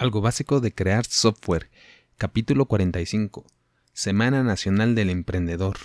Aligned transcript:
Algo 0.00 0.20
básico 0.22 0.60
de 0.60 0.72
crear 0.72 1.04
software. 1.04 1.68
Capítulo 2.16 2.64
45. 2.64 3.44
Semana 3.92 4.42
Nacional 4.42 4.94
del 4.94 5.10
Emprendedor. 5.10 5.76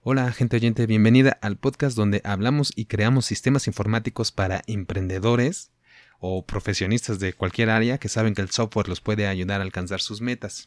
Hola, 0.00 0.32
gente 0.32 0.56
oyente, 0.56 0.86
bienvenida 0.86 1.36
al 1.42 1.58
podcast 1.58 1.94
donde 1.94 2.22
hablamos 2.24 2.72
y 2.74 2.86
creamos 2.86 3.26
sistemas 3.26 3.66
informáticos 3.66 4.32
para 4.32 4.62
emprendedores 4.66 5.72
o 6.20 6.46
profesionistas 6.46 7.18
de 7.18 7.34
cualquier 7.34 7.68
área 7.68 7.98
que 7.98 8.08
saben 8.08 8.34
que 8.34 8.40
el 8.40 8.48
software 8.48 8.88
los 8.88 9.02
puede 9.02 9.26
ayudar 9.26 9.60
a 9.60 9.64
alcanzar 9.64 10.00
sus 10.00 10.22
metas. 10.22 10.66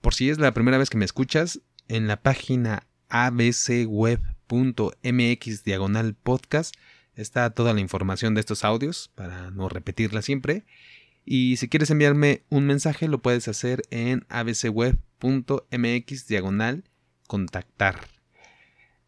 Por 0.00 0.14
si 0.14 0.30
es 0.30 0.40
la 0.40 0.52
primera 0.52 0.78
vez 0.78 0.90
que 0.90 0.98
me 0.98 1.04
escuchas, 1.04 1.60
en 1.86 2.08
la 2.08 2.20
página 2.20 2.88
abcweb.mx 3.08 4.18
diagonal 5.62 6.14
podcast 6.16 6.74
está 7.14 7.50
toda 7.50 7.72
la 7.72 7.78
información 7.80 8.34
de 8.34 8.40
estos 8.40 8.64
audios 8.64 9.12
para 9.14 9.52
no 9.52 9.68
repetirla 9.68 10.22
siempre 10.22 10.64
y 11.30 11.58
si 11.58 11.68
quieres 11.68 11.90
enviarme 11.90 12.42
un 12.48 12.64
mensaje, 12.64 13.06
lo 13.06 13.20
puedes 13.20 13.48
hacer 13.48 13.82
en 13.90 14.24
abcweb.mx 14.30 14.96
diagonal 16.26 16.84
contactar. 17.26 18.08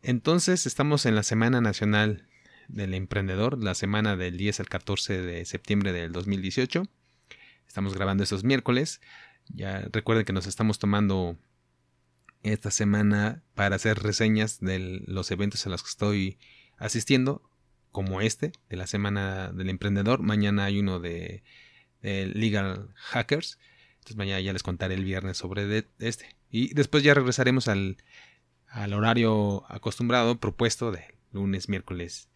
Entonces, 0.03 0.67
estamos 0.67 1.07
en 1.07 1.15
la 1.15 1.23
Semana 1.23 1.63
Nacional 1.63 2.29
del 2.69 2.93
Emprendedor, 2.93 3.65
la 3.65 3.75
semana 3.75 4.17
del 4.17 4.37
10 4.37 4.61
al 4.61 4.69
14 4.69 5.23
de 5.23 5.47
septiembre 5.47 5.95
del 5.95 6.13
2018. 6.13 6.83
Estamos 7.67 7.95
grabando 7.95 8.23
estos 8.23 8.45
miércoles. 8.45 9.01
Ya 9.49 9.89
recuerden 9.91 10.27
que 10.27 10.35
nos 10.35 10.47
estamos 10.47 10.79
tomando 10.79 11.39
esta 12.43 12.71
semana 12.71 13.43
para 13.55 13.77
hacer 13.77 13.99
reseñas 13.99 14.61
de 14.61 15.01
los 15.07 15.31
eventos 15.31 15.67
a 15.67 15.71
los 15.71 15.83
que 15.83 15.89
estoy 15.89 16.39
asistiendo, 16.77 17.49
como 17.93 18.21
este, 18.21 18.53
de 18.69 18.77
la 18.77 18.87
Semana 18.87 19.53
del 19.53 19.71
Emprendedor. 19.71 20.21
Mañana 20.21 20.67
hay 20.67 20.81
uno 20.81 21.01
de 21.01 21.43
Legal 22.03 22.89
Hackers. 22.95 23.59
Entonces 23.99 24.17
mañana 24.17 24.41
ya 24.41 24.53
les 24.53 24.63
contaré 24.63 24.95
el 24.95 25.05
viernes 25.05 25.37
sobre 25.37 25.85
este. 25.99 26.37
Y 26.51 26.75
después 26.75 27.03
ya 27.03 27.15
regresaremos 27.15 27.69
al, 27.69 27.99
al 28.69 28.93
horario 28.93 29.65
acostumbrado 29.69 30.39
propuesto 30.39 30.91
de 30.91 31.15
lunes, 31.33 31.69
miércoles 31.69 32.29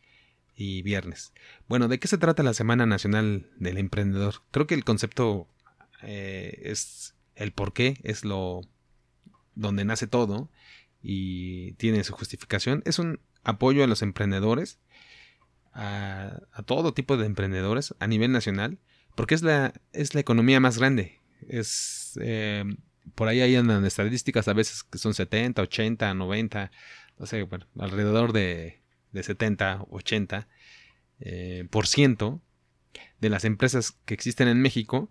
y 0.57 0.83
viernes. 0.83 1.33
Bueno, 1.69 1.89
¿de 1.89 1.99
qué 1.99 2.09
se 2.09 2.19
trata 2.19 2.43
la 2.43 2.55
Semana 2.55 2.87
Nacional 2.87 3.51
del 3.57 3.79
Emprendedor? 3.79 4.43
Creo 4.51 4.67
que 4.67 4.75
el 4.75 4.85
concepto 4.85 5.49
eh, 6.03 6.61
es 6.65 7.15
el 7.35 7.53
por 7.53 7.73
qué, 7.73 7.99
es 8.03 8.25
lo 8.25 8.61
donde 9.55 9.85
nace 9.85 10.07
todo 10.07 10.51
y 11.03 11.73
tiene 11.73 12.05
su 12.05 12.13
justificación. 12.13 12.83
Es 12.87 12.99
un 12.99 13.21
apoyo 13.43 13.85
a 13.85 13.87
los 13.87 14.03
emprendedores, 14.03 14.79
a 15.73 16.63
todo 16.67 16.95
tipo 16.95 17.17
de 17.17 17.27
emprendedores 17.27 17.95
a 17.99 18.07
nivel 18.07 18.31
nacional 18.31 18.79
porque 19.15 19.35
es 19.35 19.43
la, 19.43 19.73
es 19.93 20.15
la 20.15 20.21
economía 20.21 20.61
más 20.61 20.79
grande. 20.79 21.21
Es, 21.49 22.19
eh, 22.21 22.65
por 23.15 23.29
ahí 23.29 23.41
hay 23.41 23.57
andan 23.57 23.85
estadísticas 23.85 24.49
a 24.49 24.53
veces 24.53 24.83
que 24.83 24.99
son 24.99 25.15
70, 25.15 25.63
80, 25.63 26.15
90, 26.15 26.71
no 27.19 27.27
sé, 27.27 27.43
bueno, 27.43 27.67
alrededor 27.79 28.33
de, 28.33 28.81
de 29.13 29.23
70, 29.23 29.87
80 29.91 30.49
eh, 31.21 31.67
por 31.71 31.87
ciento 31.87 32.43
de 33.21 33.29
las 33.29 33.45
empresas 33.45 33.93
que 34.05 34.15
existen 34.15 34.49
en 34.49 34.61
México 34.61 35.11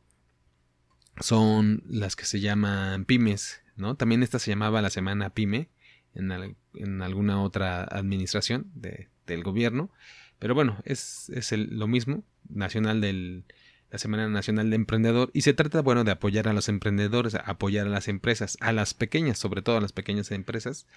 son 1.20 1.84
las 1.88 2.16
que 2.16 2.26
se 2.26 2.40
llaman 2.40 3.06
pymes, 3.06 3.62
¿no? 3.76 3.96
También 3.96 4.24
esta 4.24 4.40
se 4.40 4.52
llamaba 4.52 4.82
la 4.82 4.90
semana 4.90 5.30
pyme 5.30 5.70
en, 6.16 6.32
en 6.74 7.02
alguna 7.02 7.42
otra 7.42 7.84
administración 7.84 8.72
de, 8.74 9.10
del 9.28 9.44
gobierno, 9.44 9.92
pero 10.40 10.56
bueno, 10.56 10.82
es, 10.86 11.30
es 11.30 11.52
lo 11.52 11.88
mismo, 11.88 12.24
nacional 12.50 13.00
del, 13.00 13.46
la 13.94 14.00
Semana 14.00 14.28
Nacional 14.28 14.72
de 14.72 14.76
Emprendedor, 14.76 15.30
y 15.34 15.42
se 15.42 15.54
trata, 15.54 15.84
bueno, 15.84 16.04
de 16.04 16.10
apoyar 16.10 16.48
a 16.48 16.54
los 16.54 16.68
emprendedores, 16.68 17.36
apoyar 17.36 17.86
a 17.86 17.92
las 17.92 18.08
empresas, 18.08 18.58
a 18.60 18.74
las 18.74 18.96
pequeñas, 18.96 19.38
sobre 19.38 19.62
todo 19.62 19.78
a 19.78 19.82
las 19.82 19.92
pequeñas 19.92 20.32
empresas 20.32 20.88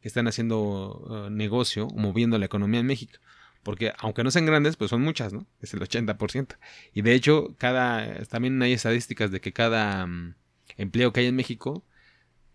que 0.00 0.08
están 0.08 0.26
haciendo 0.26 1.26
uh, 1.26 1.28
negocio, 1.28 1.86
moviendo 1.88 2.38
la 2.38 2.46
economía 2.46 2.80
en 2.80 2.86
México. 2.86 3.18
Porque 3.62 3.92
aunque 3.98 4.24
no 4.24 4.30
sean 4.30 4.46
grandes, 4.46 4.76
pues 4.76 4.88
son 4.88 5.02
muchas, 5.02 5.34
¿no? 5.34 5.46
Es 5.60 5.74
el 5.74 5.80
80%. 5.80 6.56
Y 6.94 7.02
de 7.02 7.12
hecho, 7.12 7.54
cada, 7.58 8.24
también 8.24 8.62
hay 8.62 8.72
estadísticas 8.72 9.30
de 9.30 9.42
que 9.42 9.52
cada 9.52 10.06
mm, 10.06 10.34
empleo 10.78 11.12
que 11.12 11.20
hay 11.20 11.26
en 11.26 11.36
México, 11.36 11.84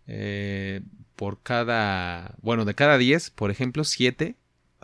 eh, 0.08 0.80
por 1.14 1.44
cada, 1.44 2.34
bueno, 2.42 2.64
de 2.64 2.74
cada 2.74 2.98
10, 2.98 3.30
por 3.30 3.52
ejemplo, 3.52 3.84
7, 3.84 4.34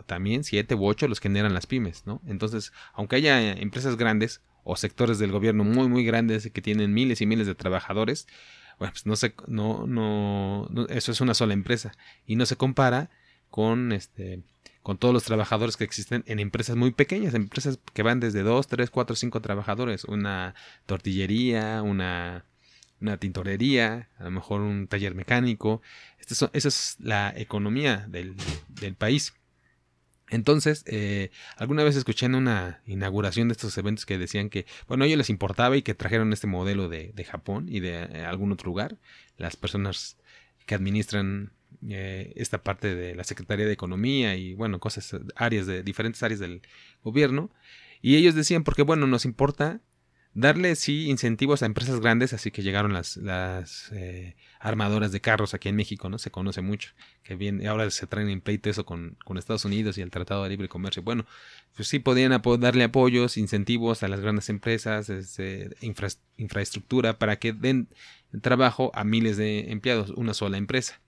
también 0.05 0.45
7 0.45 0.75
u 0.75 0.85
8 0.85 1.09
los 1.09 1.19
generan 1.19 1.53
las 1.53 1.67
pymes, 1.67 2.05
¿no? 2.05 2.21
Entonces, 2.25 2.71
aunque 2.93 3.17
haya 3.17 3.51
empresas 3.51 3.97
grandes, 3.97 4.41
o 4.69 4.75
sectores 4.75 5.19
del 5.19 5.31
gobierno 5.31 5.63
muy 5.63 5.87
muy 5.87 6.03
grandes 6.05 6.49
que 6.51 6.61
tienen 6.61 6.93
miles 6.93 7.21
y 7.21 7.25
miles 7.25 7.47
de 7.47 7.55
trabajadores, 7.55 8.27
bueno, 8.77 8.93
pues 8.93 9.05
no 9.05 9.15
se, 9.15 9.33
no, 9.47 9.87
no, 9.87 10.69
eso 10.89 11.11
es 11.11 11.21
una 11.21 11.33
sola 11.33 11.53
empresa 11.53 11.91
y 12.25 12.35
no 12.35 12.45
se 12.45 12.55
compara 12.55 13.09
con 13.49 13.91
este 13.91 14.43
con 14.83 14.97
todos 14.97 15.13
los 15.13 15.23
trabajadores 15.23 15.75
que 15.75 15.83
existen 15.83 16.23
en 16.25 16.39
empresas 16.39 16.75
muy 16.75 16.91
pequeñas, 16.91 17.33
empresas 17.33 17.79
que 17.93 18.01
van 18.01 18.19
desde 18.19 18.43
2, 18.43 18.67
3, 18.67 18.89
4, 18.89 19.15
5 19.15 19.41
trabajadores, 19.41 20.05
una 20.05 20.55
tortillería, 20.85 21.81
una, 21.83 22.45
una 23.01 23.17
tintorería, 23.17 24.09
a 24.17 24.23
lo 24.23 24.31
mejor 24.31 24.61
un 24.61 24.87
taller 24.87 25.15
mecánico. 25.15 25.81
esa 26.19 26.49
es 26.53 26.95
la 26.99 27.33
economía 27.35 28.05
del, 28.07 28.35
del 28.69 28.95
país. 28.95 29.33
Entonces, 30.29 30.83
eh, 30.85 31.31
alguna 31.57 31.83
vez 31.83 31.95
escuché 31.95 32.27
en 32.27 32.35
una 32.35 32.81
inauguración 32.85 33.47
de 33.47 33.53
estos 33.53 33.77
eventos 33.77 34.05
que 34.05 34.17
decían 34.17 34.49
que, 34.49 34.65
bueno, 34.87 35.03
a 35.03 35.07
ellos 35.07 35.17
les 35.17 35.29
importaba 35.29 35.75
y 35.75 35.81
que 35.81 35.95
trajeron 35.95 36.33
este 36.33 36.47
modelo 36.47 36.87
de, 36.87 37.11
de 37.13 37.23
Japón 37.23 37.67
y 37.69 37.79
de 37.79 38.03
eh, 38.03 38.25
algún 38.25 38.51
otro 38.51 38.67
lugar, 38.67 38.97
las 39.37 39.55
personas 39.55 40.17
que 40.65 40.75
administran 40.75 41.51
eh, 41.87 42.33
esta 42.35 42.61
parte 42.61 42.93
de 42.93 43.15
la 43.15 43.23
Secretaría 43.23 43.65
de 43.65 43.73
Economía 43.73 44.35
y, 44.35 44.53
bueno, 44.53 44.79
cosas, 44.79 45.15
áreas 45.35 45.65
de 45.65 45.81
diferentes 45.81 46.21
áreas 46.23 46.39
del 46.39 46.61
gobierno. 47.03 47.51
Y 48.01 48.15
ellos 48.15 48.35
decían, 48.35 48.63
porque, 48.63 48.83
bueno, 48.83 49.07
nos 49.07 49.25
importa 49.25 49.81
darle 50.39 50.75
sí 50.75 51.09
incentivos 51.09 51.61
a 51.61 51.65
empresas 51.65 51.99
grandes, 51.99 52.33
así 52.33 52.49
que 52.51 52.61
llegaron 52.61 52.93
las, 52.93 53.17
las 53.17 53.91
eh, 53.91 54.35
armadoras 54.59 55.11
de 55.11 55.19
carros 55.19 55.53
aquí 55.53 55.69
en 55.69 55.75
México, 55.75 56.09
¿no? 56.09 56.17
Se 56.17 56.31
conoce 56.31 56.61
mucho, 56.61 56.91
que 57.23 57.35
bien, 57.35 57.65
ahora 57.67 57.89
se 57.91 58.07
traen 58.07 58.29
en 58.29 58.41
pleito 58.41 58.69
eso 58.69 58.85
con, 58.85 59.17
con 59.25 59.37
Estados 59.37 59.65
Unidos 59.65 59.97
y 59.97 60.01
el 60.01 60.11
Tratado 60.11 60.43
de 60.43 60.49
Libre 60.49 60.69
Comercio. 60.69 61.03
Bueno, 61.03 61.25
pues 61.75 61.87
sí 61.89 61.99
podían 61.99 62.41
darle 62.59 62.83
apoyos, 62.85 63.37
incentivos 63.37 64.01
a 64.03 64.07
las 64.07 64.21
grandes 64.21 64.49
empresas, 64.49 65.09
este, 65.09 65.71
infraestructura 66.37 67.19
para 67.19 67.37
que 67.37 67.51
den 67.53 67.89
trabajo 68.41 68.91
a 68.93 69.03
miles 69.03 69.37
de 69.37 69.71
empleados, 69.71 70.11
una 70.11 70.33
sola 70.33 70.57
empresa. 70.57 71.01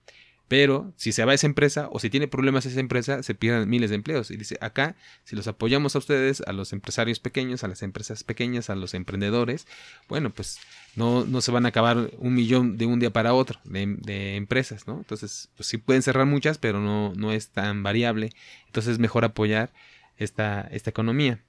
Pero 0.52 0.92
si 0.98 1.12
se 1.12 1.24
va 1.24 1.32
esa 1.32 1.46
empresa 1.46 1.88
o 1.92 1.98
si 1.98 2.10
tiene 2.10 2.28
problemas 2.28 2.66
esa 2.66 2.78
empresa, 2.78 3.22
se 3.22 3.34
pierden 3.34 3.70
miles 3.70 3.88
de 3.88 3.96
empleos. 3.96 4.30
Y 4.30 4.36
dice, 4.36 4.58
acá, 4.60 4.96
si 5.24 5.34
los 5.34 5.46
apoyamos 5.46 5.96
a 5.96 5.98
ustedes, 5.98 6.42
a 6.42 6.52
los 6.52 6.74
empresarios 6.74 7.20
pequeños, 7.20 7.64
a 7.64 7.68
las 7.68 7.82
empresas 7.82 8.22
pequeñas, 8.22 8.68
a 8.68 8.74
los 8.74 8.92
emprendedores, 8.92 9.66
bueno, 10.10 10.28
pues 10.28 10.58
no, 10.94 11.24
no 11.24 11.40
se 11.40 11.52
van 11.52 11.64
a 11.64 11.70
acabar 11.70 12.10
un 12.18 12.34
millón 12.34 12.76
de 12.76 12.84
un 12.84 13.00
día 13.00 13.10
para 13.10 13.32
otro 13.32 13.60
de, 13.64 14.36
empresas, 14.36 14.86
¿no? 14.86 14.98
Entonces, 14.98 15.48
pues 15.56 15.68
sí 15.68 15.78
pueden 15.78 16.02
cerrar 16.02 16.26
muchas, 16.26 16.58
pero 16.58 16.80
no, 16.80 17.14
no 17.14 17.32
es 17.32 17.48
tan 17.48 17.82
variable. 17.82 18.28
Entonces 18.66 18.92
es 18.92 18.98
mejor 18.98 19.24
apoyar 19.24 19.72
esta, 20.18 20.68
esta 20.70 20.90
economía. 20.90 21.42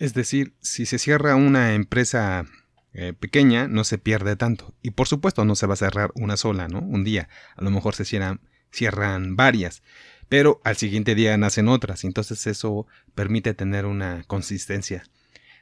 Es 0.00 0.12
decir, 0.12 0.54
si 0.60 0.86
se 0.86 0.98
cierra 0.98 1.36
una 1.36 1.74
empresa 1.74 2.46
eh, 2.94 3.12
pequeña 3.12 3.68
no 3.68 3.84
se 3.84 3.98
pierde 3.98 4.36
tanto. 4.36 4.74
Y 4.82 4.90
por 4.92 5.08
supuesto 5.08 5.44
no 5.44 5.54
se 5.54 5.66
va 5.66 5.74
a 5.74 5.76
cerrar 5.76 6.10
una 6.14 6.36
sola, 6.36 6.68
¿no? 6.68 6.80
Un 6.80 7.04
día. 7.04 7.28
A 7.56 7.62
lo 7.62 7.70
mejor 7.70 7.94
se 7.94 8.04
cierran, 8.04 8.40
cierran 8.70 9.36
varias. 9.36 9.82
Pero 10.28 10.60
al 10.64 10.76
siguiente 10.76 11.14
día 11.14 11.36
nacen 11.36 11.68
otras. 11.68 12.04
Entonces 12.04 12.46
eso 12.46 12.86
permite 13.14 13.54
tener 13.54 13.86
una 13.86 14.24
consistencia 14.24 15.04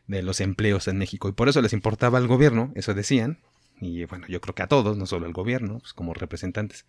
de 0.06 0.22
los 0.22 0.40
empleos 0.40 0.88
en 0.88 0.98
México. 0.98 1.28
Y 1.28 1.32
por 1.32 1.48
eso 1.48 1.60
les 1.62 1.72
importaba 1.72 2.18
al 2.18 2.26
gobierno, 2.26 2.72
eso 2.74 2.94
decían. 2.94 3.38
Y 3.80 4.04
bueno, 4.06 4.26
yo 4.28 4.40
creo 4.40 4.54
que 4.54 4.62
a 4.62 4.68
todos, 4.68 4.96
no 4.96 5.06
solo 5.06 5.26
al 5.26 5.32
gobierno, 5.32 5.78
pues 5.80 5.92
como 5.92 6.14
representantes. 6.14 6.86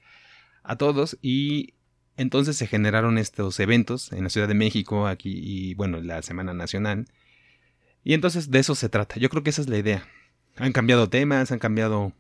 A 0.64 0.78
todos. 0.78 1.18
Y 1.22 1.74
entonces 2.16 2.58
se 2.58 2.68
generaron 2.68 3.18
estos 3.18 3.60
eventos 3.60 4.12
en 4.14 4.24
la 4.24 4.30
Ciudad 4.30 4.48
de 4.48 4.54
México, 4.54 5.08
aquí 5.08 5.34
y 5.36 5.74
bueno, 5.74 6.02
la 6.02 6.22
Semana 6.22 6.54
Nacional. 6.54 7.08
Y 8.04 8.14
entonces 8.14 8.52
de 8.52 8.60
eso 8.60 8.76
se 8.76 8.90
trata. 8.90 9.20
Yo 9.20 9.30
creo 9.30 9.44
que 9.44 9.50
esa 9.50 9.62
es 9.62 9.68
la 9.68 9.78
idea 9.78 10.08
han 10.58 10.72
cambiado 10.72 11.10
temas, 11.10 11.52
han 11.52 11.60
cambiado 11.60 12.14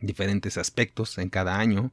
diferentes 0.00 0.58
aspectos 0.58 1.18
en 1.18 1.30
cada 1.30 1.58
año. 1.58 1.92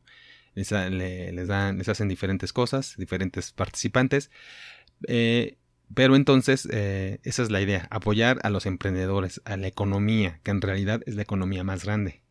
Les, 0.54 0.70
dan, 0.70 1.78
les 1.78 1.90
hacen 1.90 2.10
diferentes 2.10 2.52
cosas, 2.52 2.96
diferentes 2.98 3.52
participantes. 3.52 4.30
Eh, 5.08 5.58
pero 5.94 6.16
entonces, 6.16 6.68
eh, 6.72 7.20
esa 7.24 7.44
es 7.44 7.52
la 7.52 7.62
idea, 7.62 7.88
apoyar 7.90 8.40
a 8.44 8.50
los 8.50 8.66
emprendedores, 8.66 9.42
a 9.46 9.58
la 9.58 9.68
economía, 9.68 10.40
que 10.44 10.52
en 10.52 10.62
realidad 10.62 11.02
es 11.06 11.16
la 11.16 11.22
economía 11.22 11.64
más 11.64 11.84
grande. 11.84 12.22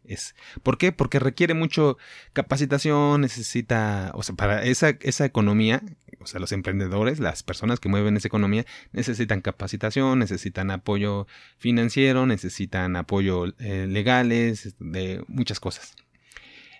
¿Por 0.62 0.78
qué? 0.78 0.92
Porque 0.92 1.18
requiere 1.18 1.54
mucho 1.54 1.98
capacitación, 2.32 3.20
necesita, 3.20 4.12
o 4.14 4.22
sea, 4.22 4.34
para 4.34 4.64
esa, 4.64 4.90
economía, 5.24 5.82
o 6.20 6.26
sea, 6.26 6.40
los 6.40 6.52
emprendedores, 6.52 7.20
las 7.20 7.42
personas 7.42 7.80
que 7.80 7.88
mueven 7.88 8.16
esa 8.16 8.28
economía, 8.28 8.66
necesitan 8.92 9.40
capacitación, 9.40 10.18
necesitan 10.18 10.70
apoyo 10.70 11.26
financiero, 11.58 12.26
necesitan 12.26 12.96
apoyo 12.96 13.46
eh, 13.58 13.86
legales, 13.88 14.74
de 14.78 15.24
muchas 15.28 15.60
cosas. 15.60 15.94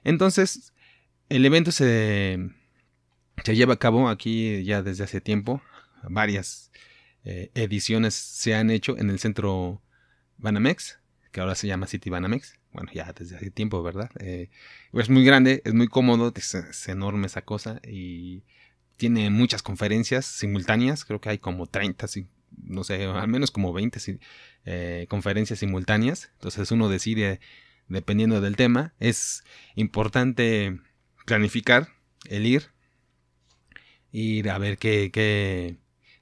Entonces, 0.04 0.72
el 1.28 1.44
evento 1.44 1.72
se, 1.72 2.38
se 3.44 3.56
lleva 3.56 3.74
a 3.74 3.78
cabo 3.78 4.08
aquí 4.08 4.64
ya 4.64 4.82
desde 4.82 5.04
hace 5.04 5.20
tiempo, 5.20 5.62
varias 6.02 6.70
eh, 7.24 7.50
ediciones 7.54 8.14
se 8.14 8.54
han 8.54 8.70
hecho 8.70 8.96
en 8.96 9.10
el 9.10 9.18
centro 9.18 9.82
Banamex, 10.38 10.98
que 11.32 11.40
ahora 11.40 11.54
se 11.54 11.66
llama 11.66 11.86
City 11.86 12.10
Banamex. 12.10 12.59
Bueno, 12.72 12.90
ya 12.92 13.12
desde 13.12 13.36
hace 13.36 13.50
tiempo, 13.50 13.82
¿verdad? 13.82 14.10
Eh, 14.20 14.48
es 14.92 15.08
muy 15.08 15.24
grande, 15.24 15.60
es 15.64 15.74
muy 15.74 15.88
cómodo, 15.88 16.32
es, 16.34 16.88
enorme 16.88 17.26
esa 17.26 17.42
cosa 17.42 17.80
y 17.86 18.44
tiene 18.96 19.30
muchas 19.30 19.62
conferencias 19.62 20.26
simultáneas. 20.26 21.04
Creo 21.04 21.20
que 21.20 21.30
hay 21.30 21.38
como 21.38 21.66
30, 21.66 22.06
no 22.56 22.84
sé, 22.84 23.04
al 23.04 23.28
menos 23.28 23.50
como 23.50 23.72
20 23.72 24.20
eh, 24.66 25.06
conferencias 25.08 25.58
simultáneas. 25.58 26.30
Entonces 26.34 26.70
uno 26.70 26.88
decide 26.88 27.40
dependiendo 27.88 28.40
del 28.40 28.56
tema. 28.56 28.94
Es 29.00 29.44
importante 29.74 30.78
planificar 31.26 31.88
el 32.26 32.46
ir, 32.46 32.70
ir 34.12 34.48
a 34.50 34.58
ver 34.58 34.78
qué, 34.78 35.10
qué, 35.12 35.76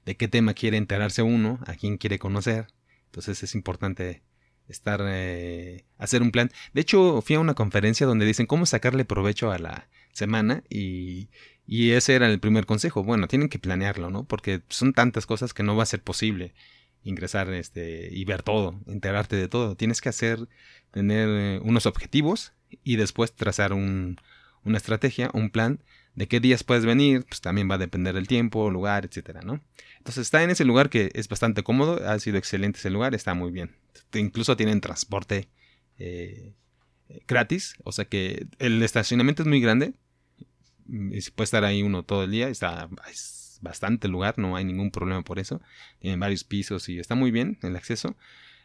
de 0.05 0.17
qué 0.17 0.27
tema 0.27 0.53
quiere 0.55 0.77
enterarse 0.77 1.21
uno, 1.21 1.59
a 1.67 1.75
quién 1.75 1.97
quiere 1.97 2.17
conocer. 2.17 2.67
Entonces 3.05 3.43
es 3.43 3.55
importante 3.55 4.23
estar, 4.69 5.01
eh, 5.07 5.85
hacer 5.97 6.21
un 6.21 6.31
plan. 6.31 6.51
De 6.73 6.81
hecho, 6.81 7.21
fui 7.21 7.35
a 7.35 7.39
una 7.39 7.53
conferencia 7.53 8.07
donde 8.07 8.25
dicen 8.25 8.45
cómo 8.45 8.65
sacarle 8.65 9.05
provecho 9.05 9.51
a 9.51 9.59
la 9.59 9.89
semana 10.13 10.63
y, 10.69 11.29
y 11.67 11.91
ese 11.91 12.15
era 12.15 12.27
el 12.27 12.39
primer 12.39 12.65
consejo. 12.65 13.03
Bueno, 13.03 13.27
tienen 13.27 13.49
que 13.49 13.59
planearlo, 13.59 14.09
¿no? 14.09 14.23
Porque 14.25 14.61
son 14.69 14.93
tantas 14.93 15.25
cosas 15.25 15.53
que 15.53 15.63
no 15.63 15.75
va 15.75 15.83
a 15.83 15.87
ser 15.87 16.01
posible 16.01 16.53
ingresar 17.03 17.51
este, 17.53 18.09
y 18.11 18.25
ver 18.25 18.43
todo, 18.43 18.79
enterarte 18.87 19.35
de 19.35 19.47
todo. 19.47 19.75
Tienes 19.75 20.01
que 20.01 20.09
hacer, 20.09 20.47
tener 20.91 21.29
eh, 21.29 21.59
unos 21.63 21.85
objetivos 21.85 22.53
y 22.83 22.97
después 22.97 23.33
trazar 23.33 23.73
un, 23.73 24.17
una 24.63 24.77
estrategia, 24.77 25.29
un 25.33 25.49
plan 25.49 25.79
de 26.15 26.27
qué 26.27 26.39
días 26.39 26.63
puedes 26.63 26.85
venir, 26.85 27.25
pues 27.27 27.41
también 27.41 27.69
va 27.69 27.75
a 27.75 27.79
depender 27.79 28.13
del 28.13 28.27
tiempo, 28.27 28.69
lugar, 28.69 29.05
etcétera, 29.05 29.41
¿no? 29.41 29.61
Entonces 30.09 30.25
está 30.25 30.41
en 30.41 30.49
ese 30.49 30.65
lugar 30.65 30.89
que 30.89 31.11
es 31.13 31.29
bastante 31.29 31.61
cómodo, 31.61 32.03
ha 32.09 32.17
sido 32.17 32.39
excelente 32.39 32.79
ese 32.79 32.89
lugar, 32.89 33.13
está 33.13 33.35
muy 33.35 33.51
bien. 33.51 33.75
Incluso 34.15 34.57
tienen 34.57 34.81
transporte 34.81 35.49
eh, 35.99 36.55
gratis, 37.27 37.75
o 37.83 37.91
sea 37.91 38.05
que 38.05 38.47
el 38.57 38.81
estacionamiento 38.81 39.43
es 39.43 39.47
muy 39.47 39.61
grande, 39.61 39.93
y 40.87 41.21
puede 41.29 41.43
estar 41.43 41.63
ahí 41.63 41.83
uno 41.83 42.01
todo 42.01 42.23
el 42.23 42.31
día, 42.31 42.49
está 42.49 42.89
es 43.07 43.59
bastante 43.61 44.07
lugar, 44.07 44.39
no 44.39 44.55
hay 44.55 44.65
ningún 44.65 44.89
problema 44.89 45.21
por 45.21 45.37
eso. 45.37 45.61
Tienen 45.99 46.19
varios 46.19 46.43
pisos 46.43 46.89
y 46.89 46.97
está 46.97 47.13
muy 47.13 47.29
bien 47.29 47.59
el 47.61 47.75
acceso. 47.75 48.17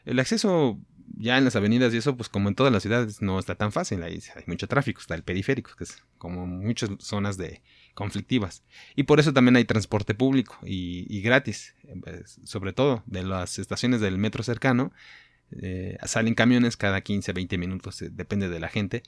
El 0.07 0.21
acceso 0.21 0.81
ya 1.19 1.37
en 1.37 1.45
las 1.45 1.57
avenidas 1.57 1.93
y 1.93 1.99
eso, 1.99 2.17
pues 2.17 2.31
como 2.31 2.49
en 2.49 2.55
todas 2.55 2.73
las 2.73 2.85
ciudades 2.85 3.21
no 3.21 3.39
está 3.39 3.55
tan 3.55 3.71
fácil, 3.71 4.03
hay 4.03 4.23
mucho 4.47 4.67
tráfico, 4.67 5.03
está 5.03 5.15
el 5.15 5.25
periférico, 5.25 5.77
que 5.77 5.85
es 5.85 6.03
como 6.17 6.47
muchas 6.47 6.89
zonas 7.01 7.37
de 7.37 7.61
conflictivas. 7.95 8.63
Y 8.97 9.05
por 9.05 9.21
eso 9.21 9.33
también 9.33 9.57
hay 9.57 9.65
transporte 9.65 10.15
público 10.15 10.59
y, 10.65 11.21
gratis, 11.23 11.75
pues, 12.03 12.41
sobre 12.45 12.73
todo 12.73 13.03
de 13.07 13.23
las 13.23 13.59
estaciones 13.59 14.01
del 14.01 14.19
metro 14.19 14.43
cercano, 14.43 14.93
eh, 15.63 15.97
salen 16.05 16.35
camiones 16.35 16.77
cada 16.77 17.01
15, 17.01 17.33
20 17.33 17.59
minutos, 17.59 18.03
eh, 18.03 18.11
depende 18.13 18.49
de 18.49 18.61
la 18.61 18.69
gente. 18.69 19.03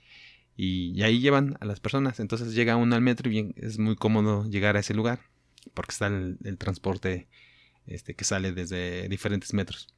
Y, 0.57 1.03
ahí 1.03 1.21
llevan 1.21 1.59
a 1.61 1.67
las 1.67 1.81
personas. 1.81 2.21
Entonces 2.21 2.55
llega 2.55 2.77
uno 2.77 2.97
al 2.97 3.03
metro 3.03 3.29
y 3.29 3.33
bien, 3.33 3.55
es 3.57 3.79
muy 3.79 3.97
cómodo 3.97 4.49
llegar 4.49 4.77
a 4.77 4.81
ese 4.81 4.95
lugar. 4.95 5.21
Porque 5.75 5.93
está 5.93 6.07
el, 6.07 6.39
el 6.45 6.59
transporte 6.59 7.29
este, 7.87 8.15
que 8.15 8.25
sale 8.25 8.53
desde 8.53 9.09
diferentes 9.09 9.53
metros. 9.53 9.89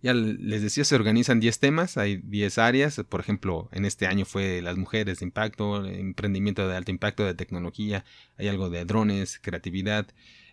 Ya 0.00 0.14
les 0.14 0.62
decía, 0.62 0.84
se 0.84 0.94
organizan 0.94 1.40
10 1.40 1.58
temas, 1.58 1.96
hay 1.96 2.18
10 2.18 2.58
áreas. 2.58 3.02
Por 3.08 3.20
ejemplo, 3.20 3.68
en 3.72 3.84
este 3.84 4.06
año 4.06 4.24
fue 4.24 4.62
las 4.62 4.76
mujeres 4.76 5.18
de 5.18 5.26
impacto, 5.26 5.84
emprendimiento 5.84 6.68
de 6.68 6.76
alto 6.76 6.92
impacto, 6.92 7.24
de 7.24 7.34
tecnología, 7.34 8.04
hay 8.36 8.48
algo 8.48 8.70
de 8.70 8.84
drones, 8.84 9.40
creatividad, 9.40 10.06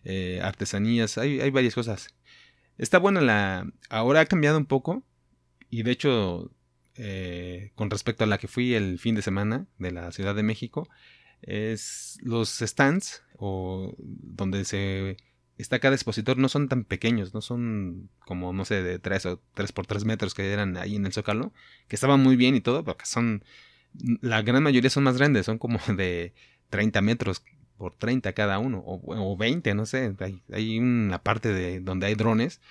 eh, 0.04 0.40
artesanías, 0.42 1.18
hay, 1.20 1.42
hay, 1.42 1.52
varias 1.52 1.76
cosas. 1.76 2.10
Está 2.78 2.98
buena 2.98 3.22
la... 3.22 3.72
Ahora 3.90 4.22
ha 4.22 4.26
cambiado 4.26 4.58
un 4.58 4.66
poco 4.66 5.04
y 5.70 5.84
de 5.84 5.92
hecho, 5.92 6.52
eh, 6.96 7.72
con 7.76 7.90
respecto 7.90 8.24
a 8.24 8.28
la 8.28 8.38
que 8.40 8.48
fui 8.48 8.74
el 8.74 8.98
fin 8.98 9.14
de 9.16 9.22
semana 9.22 9.68
de 9.78 9.92
la 9.92 10.12
Ciudad 10.12 10.34
de 10.34 10.44
México, 10.44 10.90
es 11.42 12.18
los 12.22 12.50
stands 12.50 13.24
o 13.38 13.96
donde 14.00 14.66
se 14.66 15.18
está 15.58 15.80
cada 15.80 15.96
expositor 15.96 16.38
no 16.38 16.50
son 16.50 16.68
tan 16.68 16.84
pequeños, 16.84 17.34
no 17.34 17.42
son 17.42 18.10
como, 18.26 18.54
no 18.54 18.66
sé, 18.66 18.84
de 18.84 19.00
3 19.00 19.26
o 19.28 19.42
3 19.54 19.72
por 19.72 19.86
3 19.88 20.06
metros 20.06 20.34
que 20.34 20.52
eran 20.52 20.78
ahí 20.78 20.96
en 20.96 21.06
el 21.06 21.14
Zócalo, 21.14 21.54
que 21.88 21.96
estaban 21.96 22.22
muy 22.22 22.36
bien 22.36 22.56
y 22.56 22.62
todo, 22.62 22.84
pero 22.84 22.98
que 22.98 23.06
son, 23.06 23.44
la 24.22 24.42
gran 24.42 24.64
mayoría 24.64 24.90
son 24.90 25.04
más 25.04 25.18
grandes, 25.18 25.46
son 25.46 25.58
como 25.58 25.80
de 25.96 26.34
30 26.70 27.02
metros 27.02 27.44
por 27.78 27.96
30 27.96 28.34
cada 28.34 28.60
uno, 28.60 28.80
o, 28.80 29.02
o 29.06 29.38
20, 29.38 29.74
no 29.76 29.86
sé, 29.86 30.14
hay, 30.20 30.42
hay, 30.52 30.80
una 30.80 31.22
parte 31.22 31.54
de 31.54 31.80
donde 31.80 32.08
hay 32.08 32.16
drones, 32.16 32.62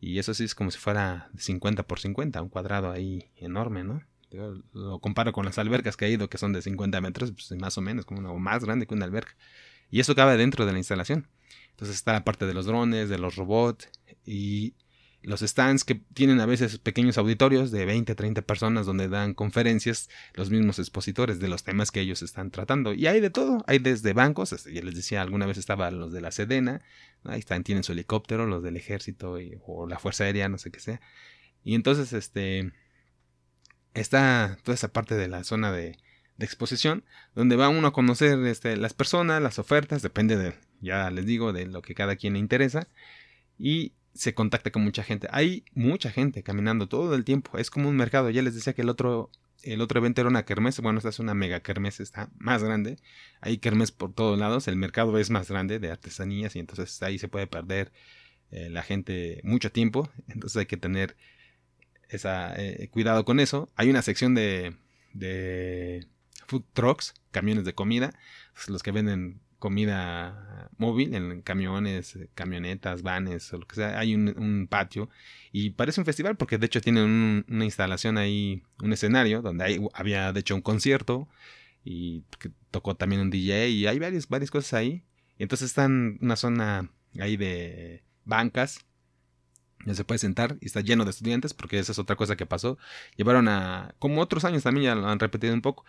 y 0.00 0.18
eso 0.18 0.34
sí 0.34 0.44
es 0.44 0.54
como 0.54 0.70
si 0.70 0.78
fuera 0.78 1.30
50 1.38 1.82
por 1.84 2.00
50, 2.00 2.40
un 2.42 2.48
cuadrado 2.48 2.90
ahí 2.90 3.30
enorme, 3.36 3.84
¿no? 3.84 4.02
Lo 4.72 4.98
comparo 4.98 5.32
con 5.32 5.44
las 5.44 5.58
albercas 5.58 5.96
que 5.96 6.06
he 6.06 6.10
ido, 6.10 6.28
que 6.28 6.38
son 6.38 6.52
de 6.52 6.60
50 6.60 7.00
metros, 7.00 7.32
pues 7.32 7.52
más 7.60 7.78
o 7.78 7.80
menos, 7.80 8.04
como 8.04 8.20
una, 8.20 8.32
más 8.32 8.64
grande 8.64 8.86
que 8.86 8.94
una 8.94 9.04
alberca. 9.04 9.34
Y 9.90 10.00
eso 10.00 10.14
cabe 10.14 10.36
dentro 10.36 10.66
de 10.66 10.72
la 10.72 10.78
instalación. 10.78 11.28
Entonces 11.74 11.96
está 11.96 12.12
la 12.12 12.24
parte 12.24 12.46
de 12.46 12.54
los 12.54 12.66
drones, 12.66 13.08
de 13.08 13.18
los 13.18 13.34
robots 13.36 13.88
y 14.24 14.74
los 15.24 15.40
stands 15.40 15.84
que 15.84 15.94
tienen 15.94 16.40
a 16.40 16.46
veces 16.46 16.78
pequeños 16.78 17.18
auditorios 17.18 17.70
de 17.70 17.86
20, 17.86 18.14
30 18.14 18.42
personas 18.42 18.86
donde 18.86 19.08
dan 19.08 19.34
conferencias 19.34 20.08
los 20.34 20.50
mismos 20.50 20.78
expositores 20.78 21.40
de 21.40 21.48
los 21.48 21.64
temas 21.64 21.90
que 21.90 22.00
ellos 22.00 22.22
están 22.22 22.50
tratando. 22.50 22.92
Y 22.92 23.06
hay 23.06 23.20
de 23.20 23.30
todo, 23.30 23.64
hay 23.66 23.78
desde 23.78 24.12
bancos, 24.12 24.52
este, 24.52 24.72
ya 24.72 24.82
les 24.82 24.94
decía, 24.94 25.22
alguna 25.22 25.46
vez 25.46 25.56
estaban 25.56 25.98
los 25.98 26.12
de 26.12 26.20
la 26.20 26.30
Sedena, 26.30 26.82
ahí 27.24 27.42
tienen 27.64 27.84
su 27.84 27.92
helicóptero, 27.92 28.46
los 28.46 28.62
del 28.62 28.76
ejército 28.76 29.36
o 29.66 29.88
la 29.88 29.98
Fuerza 29.98 30.24
Aérea, 30.24 30.48
no 30.48 30.58
sé 30.58 30.70
qué 30.70 30.80
sea. 30.80 31.00
Y 31.64 31.74
entonces, 31.74 32.12
este, 32.12 32.72
está 33.94 34.58
toda 34.62 34.74
esa 34.74 34.92
parte 34.92 35.16
de 35.16 35.28
la 35.28 35.42
zona 35.44 35.72
de, 35.72 35.96
de 36.36 36.44
exposición, 36.44 37.04
donde 37.34 37.56
va 37.56 37.68
uno 37.68 37.88
a 37.88 37.92
conocer 37.92 38.38
este, 38.46 38.76
las 38.76 38.92
personas, 38.92 39.40
las 39.40 39.58
ofertas, 39.58 40.02
depende 40.02 40.36
de, 40.36 40.54
ya 40.84 41.10
les 41.10 41.26
digo, 41.26 41.52
de 41.52 41.66
lo 41.66 41.82
que 41.82 41.94
cada 41.94 42.16
quien 42.16 42.34
le 42.34 42.38
interesa, 42.38 42.88
y 43.58 43.92
se 44.14 44.34
contacta 44.34 44.70
con 44.70 44.82
mucha 44.84 45.02
gente. 45.02 45.28
Hay 45.30 45.64
mucha 45.74 46.10
gente 46.10 46.42
caminando 46.42 46.88
todo 46.88 47.14
el 47.14 47.24
tiempo, 47.24 47.58
es 47.58 47.70
como 47.70 47.88
un 47.88 47.96
mercado, 47.96 48.30
ya 48.30 48.42
les 48.42 48.54
decía 48.54 48.72
que 48.74 48.82
el 48.82 48.88
otro, 48.88 49.30
el 49.62 49.80
otro 49.80 49.98
evento 49.98 50.20
era 50.20 50.30
una 50.30 50.44
kermés, 50.44 50.80
bueno, 50.80 50.98
esta 50.98 51.10
es 51.10 51.18
una 51.18 51.34
mega 51.34 51.60
kermés, 51.60 52.00
está 52.00 52.30
más 52.38 52.62
grande, 52.62 52.98
hay 53.40 53.58
kermés 53.58 53.90
por 53.92 54.12
todos 54.14 54.38
lados, 54.38 54.68
el 54.68 54.76
mercado 54.76 55.18
es 55.18 55.30
más 55.30 55.50
grande 55.50 55.78
de 55.78 55.90
artesanías 55.90 56.54
y 56.56 56.60
entonces 56.60 57.02
ahí 57.02 57.18
se 57.18 57.28
puede 57.28 57.46
perder 57.46 57.92
eh, 58.50 58.70
la 58.70 58.82
gente 58.82 59.40
mucho 59.42 59.72
tiempo, 59.72 60.10
entonces 60.28 60.58
hay 60.58 60.66
que 60.66 60.76
tener 60.76 61.16
esa, 62.08 62.54
eh, 62.56 62.88
cuidado 62.90 63.24
con 63.24 63.40
eso. 63.40 63.70
Hay 63.76 63.90
una 63.90 64.02
sección 64.02 64.34
de, 64.34 64.76
de 65.12 66.06
food 66.46 66.64
trucks, 66.72 67.14
camiones 67.30 67.64
de 67.64 67.74
comida, 67.74 68.12
los 68.68 68.82
que 68.82 68.92
venden 68.92 69.40
comida 69.64 70.68
móvil 70.76 71.14
en 71.14 71.40
camiones, 71.40 72.18
camionetas, 72.34 73.00
vanes 73.00 73.50
o 73.54 73.56
lo 73.56 73.66
que 73.66 73.76
sea. 73.76 73.98
Hay 73.98 74.14
un, 74.14 74.66
patio 74.68 75.08
y 75.52 75.70
parece 75.70 76.02
un 76.02 76.04
festival 76.04 76.36
porque 76.36 76.58
de 76.58 76.66
hecho 76.66 76.82
tienen 76.82 77.46
una 77.48 77.64
instalación 77.64 78.18
ahí, 78.18 78.62
un 78.82 78.92
escenario 78.92 79.40
donde 79.40 79.64
hay, 79.64 79.80
había 79.94 80.34
de 80.34 80.40
hecho 80.40 80.54
un 80.54 80.60
concierto 80.60 81.28
y 81.82 82.24
que 82.38 82.50
tocó 82.70 82.94
también 82.94 83.22
un 83.22 83.30
DJ 83.30 83.70
y 83.70 83.86
hay 83.86 83.98
varias, 83.98 84.28
varias 84.28 84.50
cosas 84.50 84.74
ahí. 84.74 85.02
Y 85.38 85.44
entonces 85.44 85.70
están 85.70 86.18
una 86.20 86.36
zona 86.36 86.90
ahí 87.18 87.38
de 87.38 88.02
bancas. 88.26 88.84
Ya 89.86 89.94
se 89.94 90.04
puede 90.04 90.18
sentar 90.18 90.58
y 90.60 90.66
está 90.66 90.82
lleno 90.82 91.04
de 91.04 91.10
estudiantes 91.10 91.54
porque 91.54 91.78
esa 91.78 91.92
es 91.92 91.98
otra 91.98 92.16
cosa 92.16 92.36
que 92.36 92.44
pasó. 92.44 92.76
Llevaron 93.16 93.48
a, 93.48 93.94
como 93.98 94.20
otros 94.20 94.44
años 94.44 94.62
también 94.62 94.84
ya 94.84 94.94
lo 94.94 95.08
han 95.08 95.18
repetido 95.18 95.54
un 95.54 95.62
poco, 95.62 95.86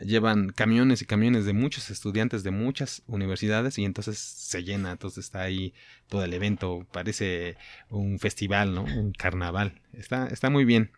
llevan 0.00 0.50
camiones 0.50 1.02
y 1.02 1.06
camiones 1.06 1.44
de 1.44 1.52
muchos 1.52 1.90
estudiantes 1.90 2.42
de 2.42 2.50
muchas 2.50 3.02
universidades 3.06 3.78
y 3.78 3.84
entonces 3.84 4.18
se 4.18 4.62
llena, 4.62 4.92
entonces 4.92 5.24
está 5.24 5.42
ahí 5.42 5.74
todo 6.08 6.24
el 6.24 6.32
evento, 6.32 6.86
parece 6.92 7.56
un 7.90 8.18
festival, 8.18 8.74
¿no? 8.74 8.84
Un 8.84 9.12
carnaval. 9.12 9.80
Está, 9.92 10.26
está 10.28 10.50
muy 10.50 10.64
bien. 10.64 10.92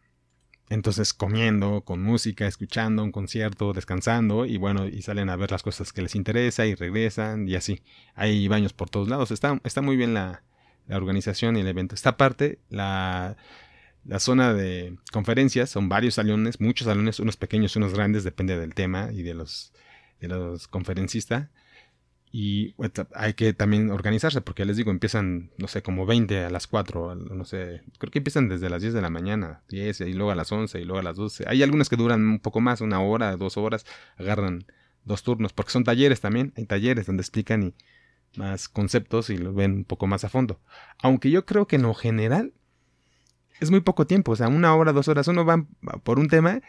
Entonces 0.71 1.13
comiendo, 1.13 1.83
con 1.83 2.03
música, 2.03 2.47
escuchando 2.47 3.05
un 3.05 3.13
concierto, 3.13 3.73
descansando 3.75 4.47
y 4.47 4.57
bueno, 4.57 4.87
y 4.87 5.03
salen 5.03 5.29
a 5.29 5.37
ver 5.37 5.51
las 5.51 5.63
cosas 5.63 5.93
que 5.93 6.03
les 6.03 6.15
interesa 6.15 6.65
y 6.65 6.75
regresan 6.75 7.49
y 7.49 7.55
así. 7.55 7.83
Hay 8.15 8.49
baños 8.49 8.73
por 8.73 8.89
todos 8.89 9.09
lados. 9.09 9.31
Está, 9.31 9.61
está 9.65 9.83
muy 9.83 9.97
bien 9.97 10.15
la, 10.15 10.43
la 10.87 10.97
organización 10.97 11.57
y 11.57 11.61
el 11.61 11.69
evento. 11.69 11.95
Esta 11.95 12.17
parte, 12.17 12.61
la 12.71 13.37
la 14.05 14.21
zona 14.21 14.53
de 14.53 14.97
conferencias 15.13 15.71
son 15.71 15.89
varios 15.89 16.15
salones, 16.15 16.61
muchos 16.61 16.87
salones, 16.87 17.21
unos 17.21 17.37
pequeños, 17.37 17.77
unos 17.77 17.95
grandes, 17.95 18.25
depende 18.25 18.59
del 18.59 18.75
tema 18.75 19.11
y 19.13 19.23
de 19.23 19.35
los, 19.35 19.73
de 20.21 20.29
los 20.29 20.69
conferencistas. 20.69 21.49
Y 22.31 22.75
hay 23.15 23.35
que 23.35 23.53
también 23.53 23.91
organizarse, 23.91 24.41
porque 24.41 24.65
les 24.65 24.77
digo, 24.77 24.91
empiezan, 24.91 25.53
no 25.57 25.69
sé, 25.69 25.83
como 25.83 26.05
20 26.05 26.45
a 26.45 26.51
las 26.51 26.67
4, 26.67 27.15
no 27.15 27.45
sé, 27.45 27.83
creo 27.99 28.11
que 28.11 28.19
empiezan 28.19 28.49
desde 28.49 28.69
las 28.69 28.83
10 28.83 28.93
de 28.93 29.01
la 29.01 29.09
mañana, 29.09 29.63
10, 29.69 30.01
y 30.01 30.15
luego 30.15 30.33
a 30.33 30.35
las 30.35 30.51
11, 30.51 30.81
y 30.81 30.85
luego 30.85 30.99
a 30.99 31.05
las 31.05 31.17
12. 31.17 31.45
Hay 31.47 31.63
algunas 31.63 31.89
que 31.89 31.95
duran 31.95 32.21
un 32.27 32.41
poco 32.41 32.61
más, 32.61 32.81
una 32.81 33.01
hora, 33.01 33.37
dos 33.37 33.57
horas, 33.57 33.87
agarran 34.17 34.67
dos 35.05 35.23
turnos, 35.23 35.53
porque 35.53 35.71
son 35.71 35.85
talleres 35.85 36.21
también, 36.21 36.53
hay 36.57 36.67
talleres 36.67 37.07
donde 37.07 37.21
explican 37.21 37.63
y 37.63 37.75
más 38.37 38.69
conceptos 38.69 39.31
y 39.31 39.37
lo 39.37 39.55
ven 39.55 39.73
un 39.73 39.85
poco 39.85 40.09
más 40.09 40.25
a 40.25 40.29
fondo. 40.29 40.61
Aunque 40.99 41.31
yo 41.31 41.47
creo 41.47 41.69
que 41.69 41.77
en 41.77 41.83
lo 41.83 41.95
general 41.95 42.53
es 43.61 43.71
muy 43.71 43.81
poco 43.81 44.07
tiempo, 44.07 44.33
o 44.33 44.37
sea, 44.37 44.49
una 44.49 44.75
hora, 44.75 44.93
dos 44.93 45.09
horas, 45.09 45.29
uno 45.29 45.45
va 45.45 45.65
por 46.03 46.19
un 46.19 46.29
tema 46.29 46.61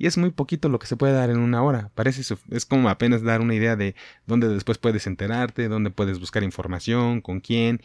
y 0.00 0.06
es 0.06 0.16
muy 0.16 0.30
poquito 0.30 0.70
lo 0.70 0.78
que 0.78 0.86
se 0.86 0.96
puede 0.96 1.12
dar 1.12 1.28
en 1.28 1.38
una 1.38 1.62
hora. 1.62 1.90
Parece 1.94 2.22
es 2.50 2.64
como 2.64 2.88
apenas 2.88 3.22
dar 3.22 3.42
una 3.42 3.54
idea 3.54 3.76
de 3.76 3.94
dónde 4.26 4.48
después 4.48 4.78
puedes 4.78 5.06
enterarte, 5.06 5.68
dónde 5.68 5.90
puedes 5.90 6.18
buscar 6.18 6.42
información, 6.42 7.20
con 7.20 7.40
quién. 7.40 7.82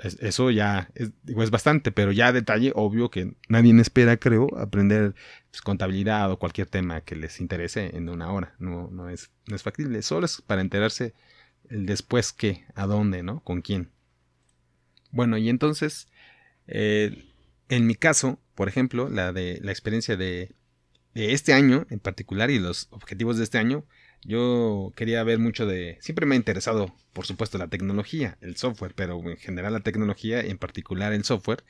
eso 0.00 0.50
ya 0.50 0.88
es, 0.94 1.10
es 1.26 1.50
bastante, 1.50 1.92
pero 1.92 2.10
ya 2.10 2.32
detalle, 2.32 2.72
obvio 2.74 3.10
que 3.10 3.34
nadie 3.50 3.78
espera, 3.82 4.16
creo, 4.16 4.48
aprender 4.56 5.14
pues, 5.50 5.60
contabilidad 5.60 6.30
o 6.30 6.38
cualquier 6.38 6.68
tema 6.68 7.02
que 7.02 7.16
les 7.16 7.38
interese 7.38 7.98
en 7.98 8.08
una 8.08 8.32
hora. 8.32 8.54
No, 8.58 8.88
no, 8.90 9.10
es, 9.10 9.30
no 9.46 9.54
es 9.54 9.62
factible. 9.62 10.00
Solo 10.00 10.24
es 10.24 10.40
para 10.40 10.62
enterarse 10.62 11.12
el 11.68 11.84
después 11.84 12.32
qué, 12.32 12.64
a 12.74 12.86
dónde, 12.86 13.22
¿no? 13.22 13.40
Con 13.40 13.60
quién. 13.60 13.90
Bueno, 15.10 15.36
y 15.36 15.50
entonces, 15.50 16.08
eh, 16.66 17.31
en 17.72 17.86
mi 17.86 17.94
caso, 17.94 18.38
por 18.54 18.68
ejemplo, 18.68 19.08
la 19.08 19.32
de 19.32 19.58
la 19.62 19.72
experiencia 19.72 20.16
de 20.18 20.54
este 21.14 21.54
año 21.54 21.86
en 21.88 22.00
particular 22.00 22.50
y 22.50 22.58
los 22.58 22.88
objetivos 22.90 23.38
de 23.38 23.44
este 23.44 23.56
año, 23.56 23.86
yo 24.24 24.92
quería 24.94 25.24
ver 25.24 25.38
mucho 25.38 25.64
de... 25.64 25.96
Siempre 26.02 26.26
me 26.26 26.34
ha 26.34 26.36
interesado, 26.36 26.94
por 27.14 27.24
supuesto, 27.24 27.56
la 27.56 27.68
tecnología, 27.68 28.36
el 28.42 28.56
software, 28.56 28.92
pero 28.94 29.18
en 29.26 29.38
general 29.38 29.72
la 29.72 29.80
tecnología, 29.80 30.46
y 30.46 30.50
en 30.50 30.58
particular 30.58 31.14
el 31.14 31.24
software, 31.24 31.64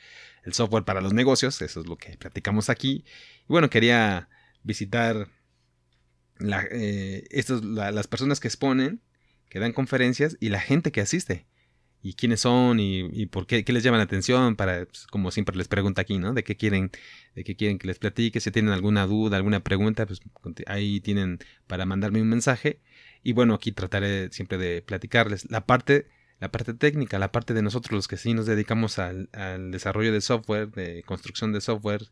el 0.45 0.55
software 0.55 0.85
para 0.85 1.01
los 1.01 1.13
negocios, 1.13 1.63
eso 1.63 1.81
es 1.81 1.87
lo 1.87 1.97
que 1.97 2.17
platicamos 2.17 2.69
aquí. 2.69 3.05
Y 3.43 3.47
bueno, 3.47 3.71
quería 3.71 4.29
visitar 4.65 5.29
la, 6.39 6.67
eh, 6.73 7.25
las 7.65 8.09
personas 8.09 8.41
que 8.41 8.49
exponen, 8.49 9.01
que 9.49 9.61
dan 9.61 9.73
conferencias 9.73 10.37
y 10.41 10.49
la 10.49 10.61
gente 10.61 10.91
que 10.91 11.01
asiste 11.01 11.47
y 12.03 12.15
quiénes 12.15 12.41
son 12.41 12.81
y, 12.81 13.27
por 13.27 13.47
qué, 13.47 13.65
qué, 13.65 13.73
les 13.73 13.85
llaman 13.85 13.99
la 13.99 14.05
atención 14.05 14.57
para, 14.57 14.87
pues, 14.87 15.07
como 15.07 15.31
siempre 15.31 15.57
les 15.57 15.69
pregunto 15.69 16.01
aquí, 16.01 16.19
¿no? 16.19 16.33
De 16.35 16.43
qué 16.43 16.57
quieren, 16.57 16.91
de 17.37 17.45
qué 17.45 17.55
quieren 17.55 17.79
que 17.79 17.87
les 17.87 17.99
platique, 18.01 18.41
si 18.41 18.51
tienen 18.51 18.73
alguna 18.73 19.07
duda, 19.07 19.37
alguna 19.37 19.61
pregunta, 19.61 20.05
pues 20.07 20.21
ahí 20.67 21.01
tienen 21.01 21.39
para 21.69 21.87
mandarme 21.87 22.21
un 22.21 22.29
mensaje. 22.29 22.81
Y 23.23 23.35
bueno, 23.35 23.55
aquí 23.55 23.71
trataré 23.71 24.31
siempre 24.33 24.59
de 24.59 24.83
platicarles 24.83 25.49
la 25.49 25.65
parte, 25.65 26.09
la 26.41 26.51
parte 26.51 26.75
técnica, 26.75 27.21
la 27.21 27.31
parte 27.31 27.55
de 27.55 27.63
nosotros 27.63 27.93
los 27.93 28.09
que 28.09 28.17
sí 28.17 28.35
nos 28.35 28.47
dedicamos 28.47 28.99
al, 28.99 29.29
al 29.33 29.71
desarrollo 29.71 30.13
de 30.13 30.21
software, 30.21 30.73
de 30.73 31.05
construcción 31.05 31.53
de 31.53 31.61
software 31.61 32.09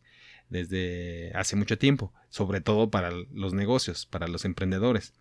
desde 0.51 1.33
hace 1.35 1.57
mucho 1.57 1.79
tiempo, 1.79 2.13
sobre 2.29 2.61
todo 2.61 2.91
para 2.91 3.11
los 3.11 3.55
negocios, 3.55 4.07
para 4.07 4.29
los 4.29 4.45
emprendedores. 4.45 5.15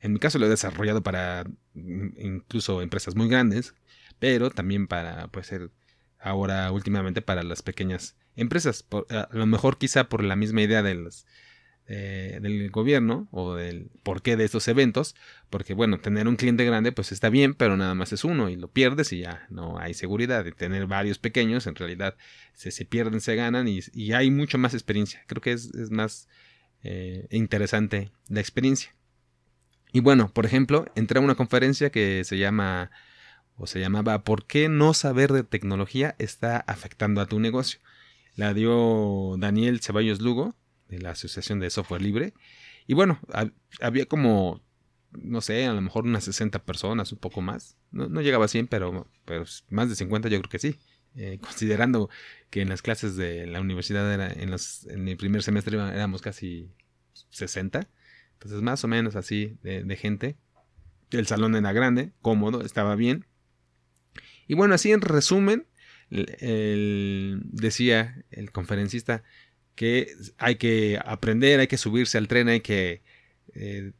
En 0.00 0.12
mi 0.12 0.18
caso 0.18 0.38
lo 0.38 0.46
he 0.46 0.50
desarrollado 0.50 1.02
para 1.02 1.44
mm, 1.74 2.08
incluso 2.18 2.80
empresas 2.80 3.14
muy 3.14 3.28
grandes 3.28 3.74
pero 4.18 4.50
también 4.50 4.86
para, 4.86 5.28
pues, 5.28 5.46
ser 5.46 5.70
ahora 6.20 6.70
últimamente 6.72 7.22
para 7.22 7.42
las 7.42 7.62
pequeñas 7.62 8.16
empresas. 8.36 8.86
a 9.10 9.28
lo 9.32 9.46
mejor 9.46 9.78
quizá 9.78 10.08
por 10.08 10.22
la 10.22 10.36
misma 10.36 10.62
idea 10.62 10.82
de 10.82 11.08
eh, 11.88 12.40
del 12.42 12.68
gobierno 12.70 13.28
o 13.30 13.54
del 13.54 13.90
porqué 14.02 14.36
de 14.36 14.44
estos 14.44 14.66
eventos, 14.66 15.14
porque 15.50 15.72
bueno, 15.72 16.00
tener 16.00 16.26
un 16.26 16.34
cliente 16.34 16.64
grande 16.64 16.90
pues 16.90 17.12
está 17.12 17.28
bien, 17.28 17.54
pero 17.54 17.76
nada 17.76 17.94
más 17.94 18.12
es 18.12 18.24
uno 18.24 18.48
y 18.48 18.56
lo 18.56 18.68
pierdes 18.68 19.12
y 19.12 19.20
ya 19.20 19.46
no 19.50 19.78
hay 19.78 19.94
seguridad. 19.94 20.44
De 20.44 20.52
tener 20.52 20.86
varios 20.86 21.18
pequeños, 21.18 21.66
en 21.66 21.76
realidad 21.76 22.16
se, 22.54 22.72
se 22.72 22.84
pierden, 22.84 23.20
se 23.20 23.36
ganan 23.36 23.68
y, 23.68 23.80
y, 23.92 24.12
hay 24.12 24.30
mucho 24.30 24.58
más 24.58 24.74
experiencia. 24.74 25.22
Creo 25.28 25.40
que 25.40 25.52
es, 25.52 25.72
es 25.76 25.90
más 25.90 26.28
eh, 26.82 27.28
interesante 27.30 28.10
la 28.28 28.40
experiencia. 28.40 28.94
Y 29.92 30.00
bueno, 30.00 30.30
por 30.32 30.44
ejemplo, 30.44 30.86
entré 30.96 31.20
a 31.20 31.22
una 31.22 31.36
conferencia 31.36 31.90
que 31.90 32.24
se 32.24 32.36
llama 32.36 32.90
o 33.56 33.66
se 33.66 33.80
llamaba 33.80 34.22
¿Por 34.22 34.46
qué 34.46 34.68
no 34.68 34.94
saber 34.94 35.32
de 35.32 35.42
tecnología 35.44 36.14
está 36.18 36.58
afectando 36.58 37.20
a 37.20 37.26
tu 37.26 37.40
negocio? 37.40 37.80
La 38.34 38.52
dio 38.52 39.36
Daniel 39.38 39.80
Ceballos 39.80 40.20
Lugo, 40.20 40.54
de 40.88 40.98
la 40.98 41.10
Asociación 41.10 41.58
de 41.58 41.70
Software 41.70 42.02
Libre. 42.02 42.34
Y 42.86 42.94
bueno, 42.94 43.18
había 43.80 44.06
como, 44.06 44.62
no 45.12 45.40
sé, 45.40 45.66
a 45.66 45.72
lo 45.72 45.80
mejor 45.80 46.04
unas 46.04 46.24
60 46.24 46.64
personas, 46.64 47.12
un 47.12 47.18
poco 47.18 47.40
más. 47.40 47.76
No, 47.90 48.20
llegaba 48.20 48.44
a 48.44 48.48
100, 48.48 48.66
pero, 48.68 49.08
pero, 49.24 49.44
más 49.70 49.88
de 49.88 49.96
50 49.96 50.28
yo 50.28 50.38
creo 50.38 50.50
que 50.50 50.58
sí. 50.58 50.78
Eh, 51.16 51.38
considerando 51.42 52.10
que 52.50 52.60
en 52.60 52.68
las 52.68 52.82
clases 52.82 53.16
de 53.16 53.46
la 53.46 53.60
universidad 53.60 54.12
era, 54.12 54.30
en, 54.30 54.50
los, 54.50 54.86
en 54.86 55.08
el 55.08 55.16
primer 55.16 55.42
semestre 55.42 55.76
éramos 55.76 56.20
casi 56.20 56.70
60. 57.30 57.88
Entonces 58.34 58.60
más 58.60 58.84
o 58.84 58.88
menos 58.88 59.16
así 59.16 59.56
de, 59.62 59.82
de 59.82 59.96
gente. 59.96 60.36
El 61.10 61.26
salón 61.26 61.54
era 61.56 61.72
grande, 61.72 62.12
cómodo, 62.20 62.62
estaba 62.62 62.96
bien. 62.96 63.24
Y 64.46 64.54
bueno, 64.54 64.74
así 64.74 64.92
en 64.92 65.00
resumen, 65.00 65.66
decía 66.08 68.24
el 68.30 68.52
conferencista 68.52 69.22
que 69.74 70.08
hay 70.38 70.56
que 70.56 70.98
aprender, 71.04 71.60
hay 71.60 71.66
que 71.66 71.76
subirse 71.76 72.18
al 72.18 72.28
tren, 72.28 72.48
hay 72.48 72.60
que 72.60 73.02
eh, 73.54 73.92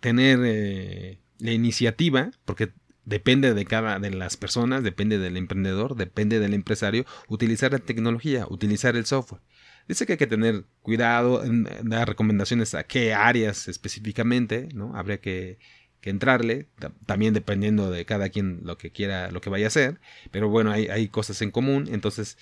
tener 0.00 0.40
eh, 0.44 1.18
la 1.38 1.52
iniciativa, 1.52 2.30
porque 2.44 2.72
depende 3.04 3.54
de 3.54 3.64
cada 3.64 3.98
de 3.98 4.10
las 4.10 4.36
personas, 4.36 4.84
depende 4.84 5.18
del 5.18 5.36
emprendedor, 5.36 5.96
depende 5.96 6.38
del 6.38 6.54
empresario, 6.54 7.04
utilizar 7.28 7.72
la 7.72 7.80
tecnología, 7.80 8.46
utilizar 8.48 8.96
el 8.96 9.04
software. 9.04 9.42
Dice 9.88 10.06
que 10.06 10.12
hay 10.12 10.18
que 10.18 10.28
tener 10.28 10.64
cuidado, 10.82 11.42
dar 11.82 12.08
recomendaciones 12.08 12.74
a 12.74 12.84
qué 12.84 13.12
áreas 13.12 13.66
específicamente, 13.66 14.68
¿no? 14.72 14.94
Habría 14.94 15.20
que 15.20 15.58
que 16.00 16.10
entrarle, 16.10 16.66
también 17.06 17.34
dependiendo 17.34 17.90
de 17.90 18.04
cada 18.04 18.30
quien 18.30 18.60
lo 18.64 18.78
que 18.78 18.90
quiera, 18.90 19.30
lo 19.30 19.40
que 19.40 19.50
vaya 19.50 19.66
a 19.66 19.68
hacer, 19.68 20.00
pero 20.30 20.48
bueno, 20.48 20.72
hay, 20.72 20.88
hay 20.88 21.08
cosas 21.08 21.42
en 21.42 21.50
común, 21.50 21.88
entonces 21.92 22.38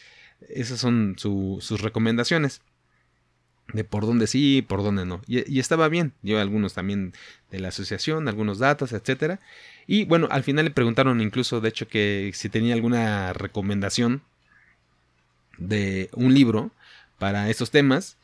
esas 0.48 0.78
son 0.78 1.16
sus 1.18 1.80
recomendaciones 1.80 2.62
de 3.72 3.84
por 3.84 4.06
dónde 4.06 4.26
sí, 4.26 4.64
por 4.66 4.82
dónde 4.82 5.04
no. 5.04 5.20
Y, 5.26 5.58
estaba 5.58 5.88
bien, 5.88 6.12
dio 6.22 6.40
algunos 6.40 6.74
también 6.74 7.12
de 7.50 7.60
la 7.60 7.68
asociación, 7.68 8.28
algunos 8.28 8.58
datos, 8.58 8.92
etcétera. 8.92 9.40
Y 9.86 10.04
bueno, 10.04 10.28
al 10.30 10.42
final 10.42 10.64
le 10.64 10.70
preguntaron 10.70 11.20
incluso, 11.20 11.60
de 11.60 11.68
hecho, 11.68 11.88
que 11.88 12.30
si 12.34 12.48
tenía 12.48 12.74
alguna 12.74 13.32
recomendación 13.32 14.22
de 15.58 16.08
un 16.12 16.32
libro 16.34 16.70
para 17.18 17.50
estos 17.50 17.70
temas. 17.70 18.16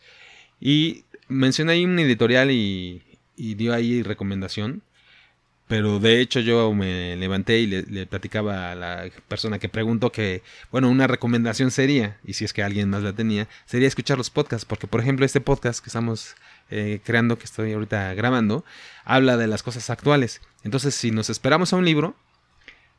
Y 0.60 1.04
mencioné 1.28 1.72
ahí 1.72 1.84
un 1.84 1.98
editorial 1.98 2.50
y, 2.50 3.02
y 3.36 3.54
dio 3.54 3.74
ahí 3.74 4.02
recomendación 4.02 4.82
pero 5.66 5.98
de 5.98 6.20
hecho 6.20 6.40
yo 6.40 6.72
me 6.74 7.16
levanté 7.16 7.60
y 7.60 7.66
le, 7.66 8.06
platicaba 8.06 8.72
a 8.72 8.74
la 8.74 9.10
persona 9.28 9.58
que 9.58 9.68
preguntó 9.68 10.12
que, 10.12 10.42
bueno, 10.70 10.90
una 10.90 11.06
recomendación 11.06 11.70
sería, 11.70 12.18
y 12.24 12.34
si 12.34 12.44
es 12.44 12.52
que 12.52 12.62
alguien 12.62 12.90
más 12.90 13.02
la 13.02 13.14
tenía, 13.14 13.48
sería 13.64 13.88
escuchar 13.88 14.18
los 14.18 14.30
podcasts, 14.30 14.66
porque 14.66 14.86
por 14.86 15.00
ejemplo 15.00 15.24
este 15.24 15.40
podcast 15.40 15.82
que 15.82 15.88
estamos 15.88 16.34
eh, 16.70 17.00
creando, 17.04 17.38
que 17.38 17.44
estoy 17.44 17.72
ahorita 17.72 18.12
grabando, 18.14 18.64
habla 19.04 19.36
de 19.36 19.46
las 19.46 19.62
cosas 19.62 19.88
actuales. 19.88 20.42
Entonces 20.64 20.94
si 20.94 21.10
nos 21.10 21.30
esperamos 21.30 21.72
a 21.72 21.76
un 21.76 21.84
libro, 21.86 22.14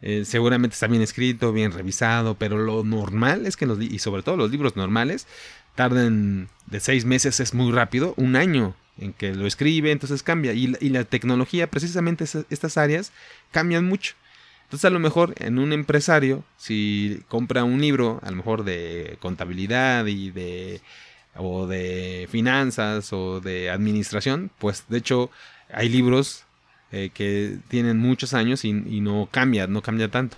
eh, 0.02 0.26
seguramente 0.26 0.74
está 0.74 0.88
bien 0.88 1.02
escrito, 1.02 1.54
bien 1.54 1.72
revisado, 1.72 2.36
pero 2.36 2.58
lo 2.58 2.84
normal 2.84 3.46
es 3.46 3.58
que 3.58 3.68
los, 3.68 3.80
y 3.82 4.00
sobre 4.00 4.24
todo 4.24 4.38
los 4.38 4.52
libros 4.52 4.76
normales, 4.76 5.28
tarden 5.76 6.50
de 6.66 6.80
seis 6.80 7.06
meses, 7.06 7.40
es 7.40 7.54
muy 7.54 7.72
rápido, 7.72 8.14
un 8.18 8.36
año 8.36 8.76
en 8.98 9.14
que 9.14 9.34
lo 9.34 9.48
escribe, 9.48 9.92
entonces 9.92 10.24
cambia. 10.24 10.54
Y, 10.54 10.68
la 10.68 11.04
tecnología, 11.04 11.70
precisamente 11.70 12.26
estas 12.50 12.78
áreas, 12.78 13.12
cambian 13.52 13.86
mucho. 13.86 14.16
Entonces 14.64 14.86
a 14.86 14.90
lo 14.90 15.00
mejor 15.00 15.36
en 15.38 15.60
un 15.60 15.74
empresario, 15.74 16.44
si 16.58 17.22
compra 17.28 17.64
un 17.64 17.80
libro, 17.82 18.20
a 18.24 18.32
lo 18.32 18.38
mejor 18.38 18.64
de 18.64 19.18
contabilidad 19.22 20.06
y 20.08 20.32
de 20.32 20.82
o 21.36 21.68
de 21.68 22.28
finanzas 22.32 23.12
o 23.14 23.42
de 23.42 23.70
administración, 23.70 24.50
pues 24.58 24.86
de 24.88 24.98
hecho 24.98 25.30
hay 25.72 25.90
libros 25.90 26.46
eh, 26.92 27.12
que 27.14 27.58
tienen 27.68 28.00
muchos 28.00 28.34
años 28.34 28.66
y, 28.66 28.70
y, 28.70 29.02
no 29.02 29.28
cambia, 29.32 29.68
no 29.68 29.82
cambia 29.82 30.10
tanto. 30.10 30.38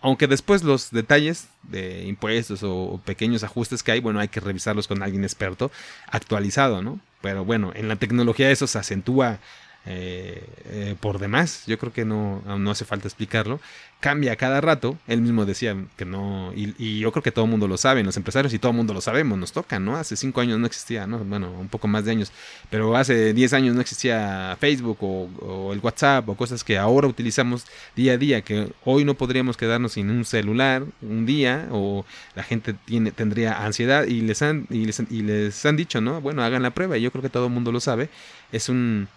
Aunque 0.00 0.26
después 0.28 0.62
los 0.62 0.90
detalles 0.90 1.48
de 1.62 2.04
impuestos 2.04 2.60
o 2.62 3.00
pequeños 3.04 3.42
ajustes 3.42 3.82
que 3.82 3.92
hay, 3.92 4.00
bueno, 4.00 4.20
hay 4.20 4.28
que 4.28 4.40
revisarlos 4.40 4.86
con 4.86 5.02
alguien 5.02 5.24
experto, 5.24 5.72
actualizado, 6.06 6.82
¿no? 6.82 7.00
Pero 7.26 7.44
bueno, 7.44 7.72
en 7.74 7.88
la 7.88 7.96
tecnología 7.96 8.52
eso 8.52 8.68
se 8.68 8.78
acentúa 8.78 9.40
eh, 9.88 10.42
eh, 10.64 10.96
por 10.98 11.20
demás. 11.20 11.62
Yo 11.66 11.78
creo 11.78 11.92
que 11.92 12.04
no, 12.04 12.42
no 12.58 12.70
hace 12.72 12.84
falta 12.84 13.06
explicarlo. 13.06 13.60
Cambia 14.00 14.34
cada 14.36 14.60
rato. 14.60 14.98
Él 15.06 15.20
mismo 15.20 15.46
decía 15.46 15.76
que 15.96 16.04
no, 16.04 16.52
y, 16.54 16.98
yo 16.98 17.12
creo 17.12 17.22
que 17.22 17.30
todo 17.30 17.44
el 17.44 17.50
mundo 17.50 17.68
lo 17.68 17.76
sabe, 17.76 18.02
los 18.02 18.16
empresarios 18.16 18.52
y 18.52 18.58
todo 18.58 18.70
el 18.72 18.76
mundo 18.76 18.92
lo 18.92 19.00
sabemos, 19.00 19.38
nos 19.38 19.52
toca, 19.52 19.78
¿no? 19.78 19.96
Hace 19.96 20.16
cinco 20.16 20.40
años 20.40 20.58
no 20.58 20.66
existía, 20.66 21.06
¿no? 21.06 21.18
Bueno, 21.20 21.50
un 21.52 21.68
poco 21.68 21.88
más 21.88 22.04
de 22.04 22.10
años, 22.10 22.32
pero 22.68 22.96
hace 22.96 23.32
diez 23.32 23.52
años 23.52 23.74
no 23.74 23.80
existía 23.80 24.56
Facebook 24.60 24.98
o, 25.00 25.72
el 25.72 25.78
WhatsApp 25.80 26.28
o 26.28 26.36
cosas 26.36 26.64
que 26.64 26.78
ahora 26.78 27.06
utilizamos 27.06 27.64
día 27.94 28.14
a 28.14 28.16
día, 28.18 28.42
que 28.42 28.72
hoy 28.84 29.04
no 29.04 29.14
podríamos 29.14 29.56
quedarnos 29.56 29.92
sin 29.92 30.10
un 30.10 30.24
celular 30.24 30.84
un 31.00 31.26
día 31.26 31.68
o 31.70 32.04
la 32.34 32.42
gente 32.42 32.74
tiene, 32.74 33.12
tendría 33.12 33.64
ansiedad 33.64 34.04
y 34.04 34.20
les 34.20 34.42
han, 34.42 34.66
y 34.68 34.84
les, 34.84 35.00
y 35.10 35.22
les 35.22 35.64
han 35.64 35.76
dicho, 35.76 36.00
¿no? 36.00 36.20
Bueno, 36.20 36.42
hagan 36.42 36.62
la 36.62 36.70
prueba, 36.70 36.98
y 36.98 37.02
yo 37.02 37.10
creo 37.12 37.22
que 37.22 37.30
todo 37.30 37.46
el 37.46 37.52
mundo 37.52 37.72
lo 37.72 37.80
sabe. 37.80 38.08
Es 38.52 38.68
un 38.68 39.08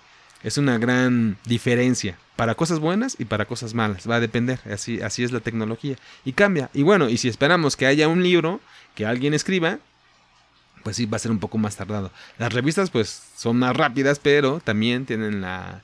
es 0.44 0.58
una 0.58 0.78
gran 0.78 1.38
diferencia 1.46 2.18
para 2.36 2.56
cosas 2.56 2.80
buenas 2.80 3.16
y 3.20 3.26
para 3.26 3.46
cosas 3.46 3.74
malas. 3.74 4.10
Va 4.10 4.16
a 4.16 4.20
depender, 4.20 4.60
así, 4.72 5.02
así 5.02 5.24
es 5.24 5.32
la 5.32 5.42
tecnología. 5.42 5.98
Y 6.24 6.34
cambia. 6.34 6.70
Y 6.74 6.84
bueno, 6.84 7.10
y 7.10 7.18
si 7.18 7.28
esperamos 7.28 7.76
que 7.76 7.86
haya 7.86 8.08
un 8.08 8.24
libro 8.24 8.62
que 8.96 9.06
alguien 9.06 9.34
escriba, 9.34 9.80
pues 10.84 10.96
sí, 10.96 11.06
va 11.06 11.18
a 11.18 11.20
ser 11.20 11.32
un 11.32 11.40
poco 11.40 11.58
más 11.58 11.76
tardado. 11.76 12.12
Las 12.38 12.54
revistas 12.54 12.90
pues 12.90 13.24
son 13.36 13.58
más 13.58 13.76
rápidas, 13.76 14.20
pero 14.20 14.62
también 14.62 15.06
tienen 15.06 15.42
la, 15.42 15.82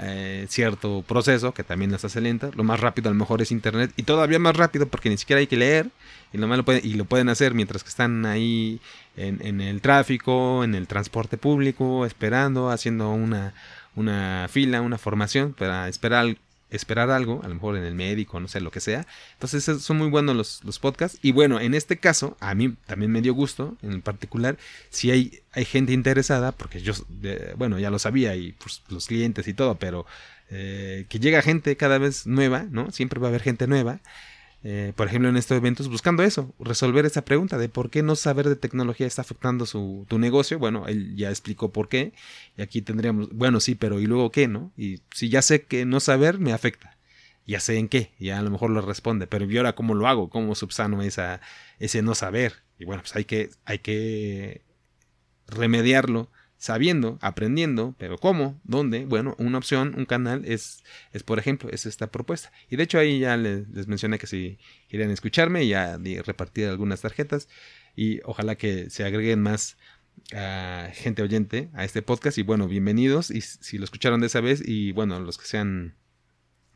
eh, 0.00 0.46
cierto 0.48 1.02
proceso 1.06 1.52
que 1.52 1.64
también 1.64 1.90
las 1.90 2.04
hace 2.04 2.20
lenta. 2.20 2.50
Lo 2.54 2.62
más 2.62 2.78
rápido 2.78 3.08
a 3.08 3.12
lo 3.12 3.18
mejor 3.18 3.42
es 3.42 3.50
internet 3.50 3.92
y 3.96 4.04
todavía 4.04 4.38
más 4.38 4.56
rápido 4.56 4.86
porque 4.86 5.10
ni 5.10 5.16
siquiera 5.16 5.40
hay 5.40 5.48
que 5.48 5.56
leer 5.56 5.90
y 6.32 6.38
lo, 6.38 6.46
malo 6.46 6.64
y 6.82 6.94
lo 6.94 7.04
pueden 7.04 7.28
hacer 7.28 7.54
mientras 7.54 7.82
que 7.82 7.88
están 7.88 8.24
ahí 8.24 8.80
en 9.16 9.60
el 9.60 9.80
tráfico, 9.80 10.62
en 10.62 10.76
el 10.76 10.86
transporte 10.86 11.36
público, 11.36 12.06
esperando, 12.06 12.70
haciendo 12.70 13.10
una 13.10 13.54
una 13.98 14.46
fila, 14.48 14.80
una 14.80 14.96
formación 14.96 15.52
para 15.52 15.88
esperar, 15.88 16.36
esperar 16.70 17.10
algo, 17.10 17.40
a 17.42 17.48
lo 17.48 17.54
mejor 17.54 17.76
en 17.76 17.84
el 17.84 17.94
médico, 17.94 18.38
no 18.38 18.48
sé, 18.48 18.60
lo 18.60 18.70
que 18.70 18.80
sea. 18.80 19.06
Entonces 19.34 19.64
son 19.82 19.98
muy 19.98 20.08
buenos 20.08 20.36
los, 20.36 20.64
los 20.64 20.78
podcasts. 20.78 21.18
Y 21.20 21.32
bueno, 21.32 21.60
en 21.60 21.74
este 21.74 21.98
caso, 21.98 22.36
a 22.40 22.54
mí 22.54 22.74
también 22.86 23.10
me 23.10 23.22
dio 23.22 23.34
gusto, 23.34 23.76
en 23.82 24.00
particular, 24.02 24.56
si 24.90 25.10
hay, 25.10 25.40
hay 25.52 25.64
gente 25.64 25.92
interesada, 25.92 26.52
porque 26.52 26.80
yo, 26.80 26.92
bueno, 27.56 27.78
ya 27.78 27.90
lo 27.90 27.98
sabía 27.98 28.36
y 28.36 28.52
pues, 28.52 28.82
los 28.88 29.06
clientes 29.06 29.48
y 29.48 29.54
todo, 29.54 29.76
pero 29.76 30.06
eh, 30.50 31.06
que 31.08 31.18
llega 31.18 31.42
gente 31.42 31.76
cada 31.76 31.98
vez 31.98 32.26
nueva, 32.26 32.66
¿no? 32.70 32.90
Siempre 32.90 33.20
va 33.20 33.26
a 33.26 33.30
haber 33.30 33.42
gente 33.42 33.66
nueva. 33.66 34.00
Eh, 34.64 34.92
por 34.96 35.06
ejemplo, 35.06 35.28
en 35.28 35.36
estos 35.36 35.56
eventos, 35.56 35.88
buscando 35.88 36.22
eso, 36.22 36.52
resolver 36.58 37.06
esa 37.06 37.24
pregunta 37.24 37.58
de 37.58 37.68
por 37.68 37.90
qué 37.90 38.02
no 38.02 38.16
saber 38.16 38.48
de 38.48 38.56
tecnología 38.56 39.06
está 39.06 39.22
afectando 39.22 39.66
su, 39.66 40.04
tu 40.08 40.18
negocio. 40.18 40.58
Bueno, 40.58 40.86
él 40.88 41.16
ya 41.16 41.30
explicó 41.30 41.72
por 41.72 41.88
qué. 41.88 42.12
Y 42.56 42.62
aquí 42.62 42.82
tendríamos, 42.82 43.30
bueno, 43.32 43.60
sí, 43.60 43.74
pero 43.74 44.00
¿y 44.00 44.06
luego 44.06 44.30
qué, 44.30 44.48
no? 44.48 44.72
Y 44.76 45.00
si 45.12 45.28
ya 45.28 45.42
sé 45.42 45.62
que 45.62 45.84
no 45.84 46.00
saber 46.00 46.38
me 46.38 46.52
afecta. 46.52 46.96
Ya 47.46 47.60
sé 47.60 47.78
en 47.78 47.88
qué, 47.88 48.12
ya 48.18 48.38
a 48.38 48.42
lo 48.42 48.50
mejor 48.50 48.70
lo 48.70 48.82
responde, 48.82 49.26
pero 49.26 49.50
¿y 49.50 49.56
ahora 49.56 49.74
cómo 49.74 49.94
lo 49.94 50.06
hago? 50.06 50.28
¿Cómo 50.28 50.54
subsano 50.54 51.00
esa, 51.02 51.40
ese 51.78 52.02
no 52.02 52.14
saber? 52.14 52.56
Y 52.78 52.84
bueno, 52.84 53.02
pues 53.02 53.16
hay 53.16 53.24
que, 53.24 53.50
hay 53.64 53.78
que 53.78 54.62
remediarlo 55.46 56.30
sabiendo, 56.58 57.18
aprendiendo, 57.22 57.94
pero 57.98 58.18
¿cómo? 58.18 58.60
¿Dónde? 58.64 59.06
Bueno, 59.06 59.36
una 59.38 59.58
opción, 59.58 59.94
un 59.96 60.04
canal 60.04 60.44
es, 60.44 60.82
es 61.12 61.22
por 61.22 61.38
ejemplo, 61.38 61.70
es 61.70 61.86
esta 61.86 62.08
propuesta. 62.08 62.52
Y 62.68 62.76
de 62.76 62.82
hecho 62.82 62.98
ahí 62.98 63.20
ya 63.20 63.36
les, 63.36 63.86
mencioné 63.86 64.18
que 64.18 64.26
si 64.26 64.58
quieren 64.90 65.10
escucharme, 65.10 65.66
ya 65.66 65.98
repartir 66.24 66.66
algunas 66.66 67.00
tarjetas 67.00 67.48
y 67.94 68.20
ojalá 68.24 68.56
que 68.56 68.90
se 68.90 69.04
agreguen 69.04 69.40
más 69.40 69.76
uh, 70.32 70.92
gente 70.94 71.22
oyente 71.22 71.70
a 71.74 71.84
este 71.84 72.02
podcast 72.02 72.38
y 72.38 72.42
bueno, 72.42 72.66
bienvenidos 72.66 73.30
y 73.30 73.40
si 73.40 73.78
lo 73.78 73.84
escucharon 73.84 74.20
de 74.20 74.26
esa 74.26 74.40
vez 74.40 74.60
y 74.64 74.90
bueno, 74.92 75.20
los 75.20 75.38
que 75.38 75.46
sean 75.46 75.94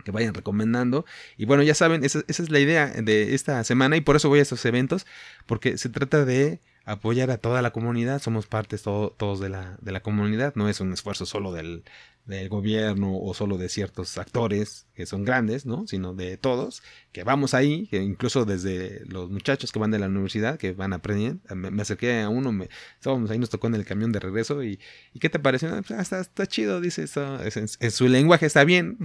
que 0.04 0.12
vayan 0.12 0.34
recomendando. 0.34 1.04
Y 1.36 1.44
bueno, 1.44 1.64
ya 1.64 1.74
saben, 1.74 2.04
esa, 2.04 2.22
esa, 2.28 2.42
es 2.42 2.50
la 2.50 2.60
idea 2.60 2.86
de 2.88 3.34
esta 3.34 3.62
semana 3.64 3.96
y 3.96 4.00
por 4.00 4.14
eso 4.14 4.28
voy 4.28 4.38
a 4.38 4.42
estos 4.42 4.64
eventos, 4.64 5.06
porque 5.46 5.76
se 5.78 5.88
trata 5.88 6.24
de 6.24 6.60
apoyar 6.84 7.30
a 7.30 7.38
toda 7.38 7.62
la 7.62 7.70
comunidad, 7.70 8.20
somos 8.20 8.46
partes 8.46 8.82
todos 8.82 9.40
de 9.40 9.48
la, 9.48 9.78
de 9.80 9.92
la 9.92 10.00
comunidad, 10.00 10.54
no 10.56 10.68
es 10.68 10.80
un 10.80 10.92
esfuerzo 10.92 11.26
solo 11.26 11.52
del, 11.52 11.84
del, 12.24 12.48
gobierno 12.48 13.16
o 13.18 13.34
solo 13.34 13.56
de 13.56 13.68
ciertos 13.68 14.18
actores 14.18 14.86
que 14.94 15.06
son 15.06 15.24
grandes, 15.24 15.64
¿no? 15.64 15.86
sino 15.86 16.14
de 16.14 16.36
todos, 16.36 16.82
que 17.12 17.22
vamos 17.24 17.54
ahí, 17.54 17.86
que 17.86 18.02
incluso 18.02 18.44
desde 18.44 19.04
los 19.06 19.30
muchachos 19.30 19.70
que 19.70 19.78
van 19.78 19.90
de 19.92 19.98
la 19.98 20.08
universidad, 20.08 20.58
que 20.58 20.72
van 20.72 20.92
aprendiendo, 20.92 21.40
me, 21.54 21.82
acerqué 21.82 22.20
a 22.22 22.28
uno, 22.28 22.52
me, 22.52 22.68
estábamos 22.94 23.30
ahí, 23.30 23.38
nos 23.38 23.50
tocó 23.50 23.68
en 23.68 23.76
el 23.76 23.84
camión 23.84 24.10
de 24.10 24.20
regreso 24.20 24.64
y, 24.64 24.80
¿y 25.12 25.20
qué 25.20 25.28
te 25.28 25.38
pareció? 25.38 25.68
Ah, 25.68 25.82
pues, 25.86 25.98
está, 26.00 26.20
está, 26.20 26.46
chido, 26.46 26.80
dice, 26.80 27.04
eso, 27.04 27.38
en 27.44 27.90
su 27.90 28.09
lenguaje 28.09 28.46
está 28.46 28.64
bien, 28.64 28.98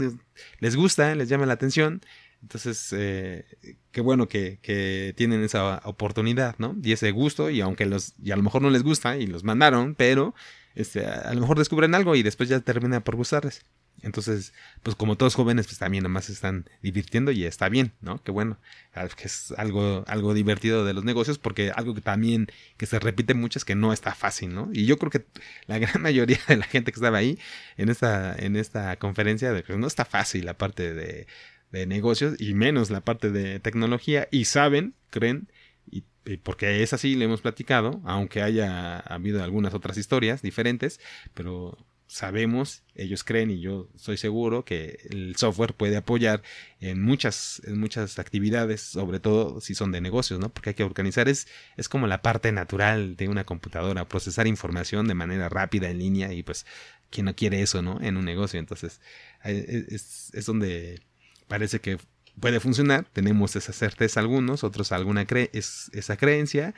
les 0.60 0.75
gusta, 0.75 1.13
les 1.15 1.30
llama 1.30 1.45
la 1.45 1.54
atención 1.54 2.02
entonces, 2.41 2.93
eh, 2.93 3.45
qué 3.91 4.02
bueno 4.02 4.28
que, 4.28 4.60
que, 4.62 5.13
tienen 5.17 5.43
esa 5.43 5.82
oportunidad, 5.84 6.56
¿no? 6.60 6.76
Y 6.84 6.91
ese 6.91 7.12
gusto, 7.12 7.50
y 7.50 7.62
aunque 7.62 7.86
los, 7.86 8.13
y 8.23 8.32
a 8.32 8.36
lo 8.36 8.43
mejor 8.43 8.62
no 8.62 8.69
les 8.69 8.84
gusta 8.84 9.17
y 9.17 9.28
los 9.28 9.43
mandaron, 9.43 9.95
pero 9.95 10.36
este, 10.76 11.06
a, 11.08 11.34
lo 11.34 11.41
mejor 11.41 11.58
descubren 11.58 11.95
algo 11.95 12.15
y 12.15 12.23
después 12.23 12.50
ya 12.50 12.60
termina 12.60 13.04
por 13.04 13.15
gustarles. 13.15 13.65
Entonces, 14.04 14.54
pues 14.84 14.95
como 14.95 15.17
todos 15.17 15.34
jóvenes, 15.34 15.65
pues 15.65 15.80
también 15.80 16.04
nada 16.04 16.13
más 16.13 16.26
se 16.26 16.34
están 16.34 16.69
divirtiendo 16.84 17.32
y 17.32 17.45
está 17.45 17.67
bien, 17.67 17.93
¿no? 18.00 18.21
Qué 18.23 18.32
bueno, 18.32 18.60
que 18.93 19.23
es 19.23 19.52
algo, 19.58 20.04
algo 20.08 20.36
divertido 20.36 20.86
de 20.86 20.93
los 20.93 21.04
negocios, 21.04 21.39
porque 21.39 21.71
algo 21.71 21.95
que 21.95 22.02
también 22.02 22.47
que 22.78 22.86
se 22.86 23.00
repite 23.00 23.34
mucho 23.34 23.58
es 23.58 23.65
que 23.65 23.73
no 23.73 23.91
está 23.93 24.13
fácil, 24.13 24.54
¿no? 24.54 24.69
Y 24.71 24.86
yo 24.86 25.00
creo 25.00 25.10
que 25.10 25.26
la 25.65 25.80
gran 25.80 26.00
mayoría 26.04 26.38
de 26.47 26.58
la 26.58 26.65
gente 26.65 26.91
que 26.91 26.97
estaba 26.97 27.17
ahí 27.17 27.39
en 27.78 27.89
esta, 27.89 28.36
en 28.38 28.56
esta 28.56 28.97
conferencia, 28.97 29.52
no 29.69 29.88
está 29.88 30.06
fácil 30.06 30.45
la 30.45 30.58
parte 30.60 30.93
de 30.93 31.26
de 31.71 31.86
negocios 31.86 32.39
y 32.39 32.53
menos 32.53 32.89
la 32.89 33.01
parte 33.01 33.32
de 33.32 33.60
tecnología 33.60 34.27
y 34.32 34.45
saben, 34.45 34.93
creen, 35.10 35.49
y, 35.89 36.03
porque 36.43 36.84
es 36.84 36.93
así, 36.93 37.15
le 37.15 37.25
hemos 37.25 37.41
platicado, 37.41 38.01
aunque 38.03 38.41
haya 38.41 38.99
habido 38.99 39.43
algunas 39.43 39.73
otras 39.73 39.97
historias 39.97 40.41
diferentes, 40.41 40.99
pero 41.34 41.77
sabemos, 42.08 42.84
ellos 42.95 43.23
creen 43.23 43.51
y 43.51 43.60
yo 43.60 43.89
soy 43.95 44.17
seguro 44.17 44.63
que 44.63 44.97
el 45.10 45.36
software 45.36 45.73
puede 45.73 45.97
apoyar 45.97 46.41
en 46.80 47.01
muchas, 47.01 47.62
en 47.65 47.80
muchas 47.80 48.17
actividades, 48.17 48.82
sobre 48.82 49.19
todo 49.19 49.60
si 49.60 49.75
son 49.75 49.91
de 49.91 49.99
negocios, 50.01 50.39
¿no? 50.39 50.49
Porque 50.49 50.69
hay 50.69 50.73
que 50.73 50.84
organizar, 50.84 51.27
es, 51.27 51.47
es 51.75 51.89
como 51.89 52.08
la 52.08 52.21
parte 52.21 52.51
natural 52.53 53.17
de 53.17 53.27
una 53.27 53.43
computadora, 53.43 54.08
procesar 54.08 54.47
información 54.47 55.08
de 55.08 55.15
manera 55.15 55.49
rápida 55.49 55.89
en 55.89 55.99
línea 55.99 56.34
y 56.34 56.43
pues, 56.43 56.65
¿quién 57.10 57.25
no 57.25 57.36
quiere 57.36 57.62
eso, 57.62 57.82
¿no? 57.82 57.99
En 58.01 58.15
un 58.17 58.25
negocio, 58.25 58.60
entonces 58.60 59.01
es, 59.43 60.32
es 60.34 60.45
donde 60.45 61.01
parece 61.47 61.79
que 61.79 61.97
puede 62.39 62.60
funcionar, 62.60 63.05
tenemos 63.13 63.55
esa 63.55 63.73
certeza 63.73 64.19
algunos, 64.19 64.63
otros 64.63 64.91
alguna 64.91 65.25
es, 65.53 65.89
esa 65.93 66.17
creencia, 66.17 66.73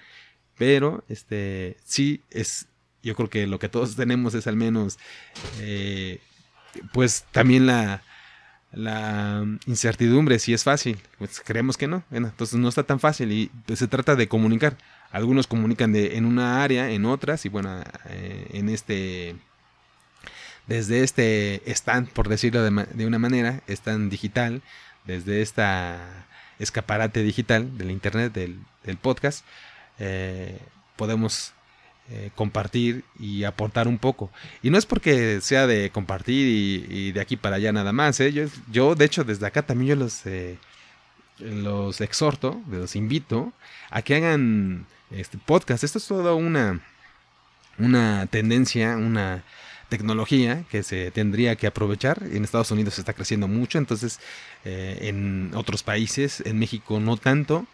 pero 0.58 1.04
este 1.10 1.78
sí 1.84 2.22
es, 2.30 2.68
yo 3.04 3.16
creo 3.16 3.30
que 3.30 3.48
lo 3.48 3.60
que 3.60 3.70
todos 3.70 3.96
tenemos 3.96 4.34
es 4.34 4.48
al 4.48 4.56
menos, 4.56 4.98
eh, 5.60 6.20
pues 6.94 7.26
también 7.32 7.66
la, 7.66 8.04
la 8.72 9.46
incertidumbre, 9.66 10.40
si 10.40 10.54
es 10.54 10.64
fácil, 10.64 11.00
pues 11.18 11.42
creemos 11.44 11.78
que 11.78 11.88
no, 11.88 12.04
entonces 12.12 12.60
no 12.60 12.70
está 12.70 12.84
tan 12.84 13.00
fácil 13.00 13.32
y 13.32 13.52
pues, 13.66 13.80
se 13.80 13.88
trata 13.88 14.16
de 14.16 14.28
comunicar. 14.28 14.78
Algunos 15.12 15.48
comunican 15.48 15.92
de, 15.92 16.18
en 16.18 16.26
una 16.26 16.64
área, 16.64 16.92
en 16.92 17.06
otras, 17.06 17.44
y 17.46 17.50
bueno, 17.50 17.82
eh, 18.10 18.48
en 18.54 18.70
este 18.70 19.36
desde 20.70 21.04
este 21.04 21.64
stand, 21.66 22.10
por 22.10 22.30
decirlo 22.30 22.64
de, 22.64 23.06
una 23.06 23.18
manera, 23.18 23.62
stand 23.68 24.12
digital, 24.12 24.62
desde 25.04 25.42
esta 25.42 26.28
escaparate 26.60 27.24
digital 27.24 27.76
del 27.76 27.90
internet, 27.90 28.34
del, 28.34 28.98
podcast, 28.98 29.44
eh, 29.98 30.60
podemos 30.96 31.54
eh, 32.12 32.30
compartir 32.36 33.04
y 33.20 33.46
aportar 33.46 33.88
un 33.88 33.98
poco. 33.98 34.30
Y 34.62 34.70
no 34.70 34.78
es 34.78 34.86
porque 34.86 35.42
sea 35.42 35.66
de 35.66 35.90
compartir 35.90 36.86
y, 36.88 37.12
de 37.14 37.20
aquí 37.20 37.36
para 37.36 37.56
allá 37.56 37.72
nada 37.72 37.92
más. 37.92 38.20
¿eh? 38.20 38.32
Yo, 38.32 38.46
yo, 38.72 38.94
de 38.94 39.06
hecho, 39.06 39.24
desde 39.24 39.48
acá 39.48 39.64
también 39.64 39.90
yo 39.90 39.96
los, 39.96 40.22
los 41.40 42.00
exhorto, 42.00 42.62
los 42.70 42.96
invito 42.96 43.54
a 43.90 44.04
que 44.04 44.18
hagan 44.18 44.86
este 45.10 45.40
podcast. 45.40 45.84
Esto 45.84 45.98
es 45.98 46.06
toda 46.06 46.36
una, 46.36 46.80
una 47.80 48.28
tendencia, 48.28 48.98
una 48.98 49.44
tecnología 49.90 50.64
que 50.70 50.84
se 50.84 51.12
tendría 51.12 51.56
que 51.56 51.68
aprovechar. 51.68 52.24
En 52.32 52.44
Estados 52.44 52.72
Unidos 52.72 52.98
está 53.00 53.14
creciendo 53.14 53.48
mucho, 53.48 53.78
entonces 53.78 54.20
eh, 54.64 55.00
en 55.02 55.52
otros 55.56 55.84
países, 55.84 56.42
en 56.46 56.58
México 56.60 57.00
no 57.00 57.18
tanto, 57.18 57.66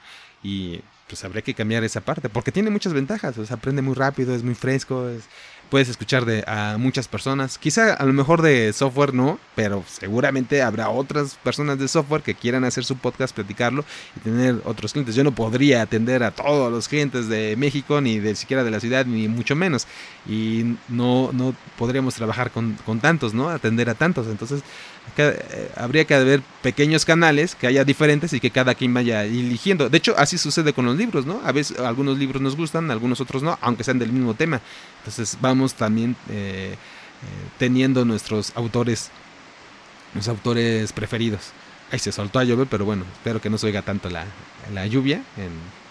y 0.41 0.81
pues 1.07 1.23
habría 1.23 1.43
que 1.43 1.53
cambiar 1.53 1.83
esa 1.83 2.01
parte, 2.01 2.29
porque 2.29 2.51
tiene 2.51 2.71
muchas 2.71 2.93
ventajas, 2.93 3.37
o 3.37 3.53
aprende 3.53 3.81
muy 3.81 3.93
rápido, 3.93 4.33
es 4.33 4.43
muy 4.43 4.55
fresco, 4.55 5.07
puedes 5.69 5.89
escuchar 5.89 6.25
de 6.25 6.43
a 6.47 6.77
muchas 6.77 7.07
personas. 7.07 7.57
Quizá 7.57 7.93
a 7.93 8.05
lo 8.05 8.13
mejor 8.13 8.41
de 8.41 8.71
software 8.73 9.13
no, 9.13 9.39
pero 9.55 9.83
seguramente 9.87 10.61
habrá 10.61 10.89
otras 10.89 11.35
personas 11.43 11.79
de 11.79 11.87
software 11.87 12.21
que 12.21 12.35
quieran 12.35 12.63
hacer 12.63 12.85
su 12.85 12.97
podcast, 12.97 13.35
platicarlo 13.35 13.85
y 14.15 14.19
tener 14.19 14.61
otros 14.65 14.93
clientes. 14.93 15.15
Yo 15.15 15.23
no 15.23 15.33
podría 15.33 15.81
atender 15.81 16.23
a 16.23 16.31
todos 16.31 16.71
los 16.71 16.87
clientes 16.87 17.27
de 17.27 17.55
México, 17.57 18.01
ni 18.01 18.19
de 18.19 18.35
siquiera 18.35 18.63
de 18.63 18.71
la 18.71 18.79
ciudad, 18.79 19.05
ni 19.05 19.27
mucho 19.27 19.55
menos. 19.55 19.87
Y 20.27 20.75
no, 20.87 21.31
no 21.33 21.55
podríamos 21.77 22.15
trabajar 22.15 22.51
con, 22.51 22.77
con 22.85 22.99
tantos, 22.99 23.33
¿no? 23.33 23.49
Atender 23.49 23.89
a 23.89 23.95
tantos. 23.95 24.27
Entonces, 24.27 24.61
habría 25.75 26.05
que 26.05 26.13
haber 26.13 26.41
pequeños 26.61 27.05
canales 27.05 27.55
que 27.55 27.67
haya 27.67 27.85
diferentes 27.85 28.33
y 28.33 28.39
que 28.39 28.51
cada 28.51 28.75
quien 28.75 28.93
vaya 28.93 29.23
eligiendo. 29.23 29.89
De 29.89 29.97
hecho, 29.97 30.13
así 30.17 30.37
sucede 30.37 30.73
con 30.73 30.85
los 30.85 30.97
libros, 30.97 31.25
¿no? 31.25 31.41
A 31.45 31.51
veces 31.51 31.79
algunos 31.79 32.17
libros 32.17 32.41
nos 32.41 32.55
gustan, 32.55 32.91
algunos 32.91 33.21
otros 33.21 33.41
no, 33.41 33.57
aunque 33.61 33.83
sean 33.83 33.99
del 33.99 34.11
mismo 34.11 34.33
tema. 34.33 34.59
Entonces 34.99 35.37
vamos 35.39 35.73
también 35.75 36.15
eh, 36.29 36.73
eh, 36.73 36.77
teniendo 37.57 38.03
nuestros 38.03 38.51
autores, 38.55 39.09
los 40.13 40.27
autores 40.27 40.91
preferidos. 40.91 41.51
Ahí 41.91 41.99
se 41.99 42.11
soltó 42.11 42.39
a 42.39 42.43
llover, 42.43 42.67
pero 42.67 42.83
bueno, 42.83 43.05
espero 43.13 43.39
que 43.39 43.49
no 43.49 43.57
se 43.57 43.67
oiga 43.67 43.83
tanto 43.83 44.09
la, 44.09 44.87
lluvia. 44.87 45.23
En, 45.37 45.85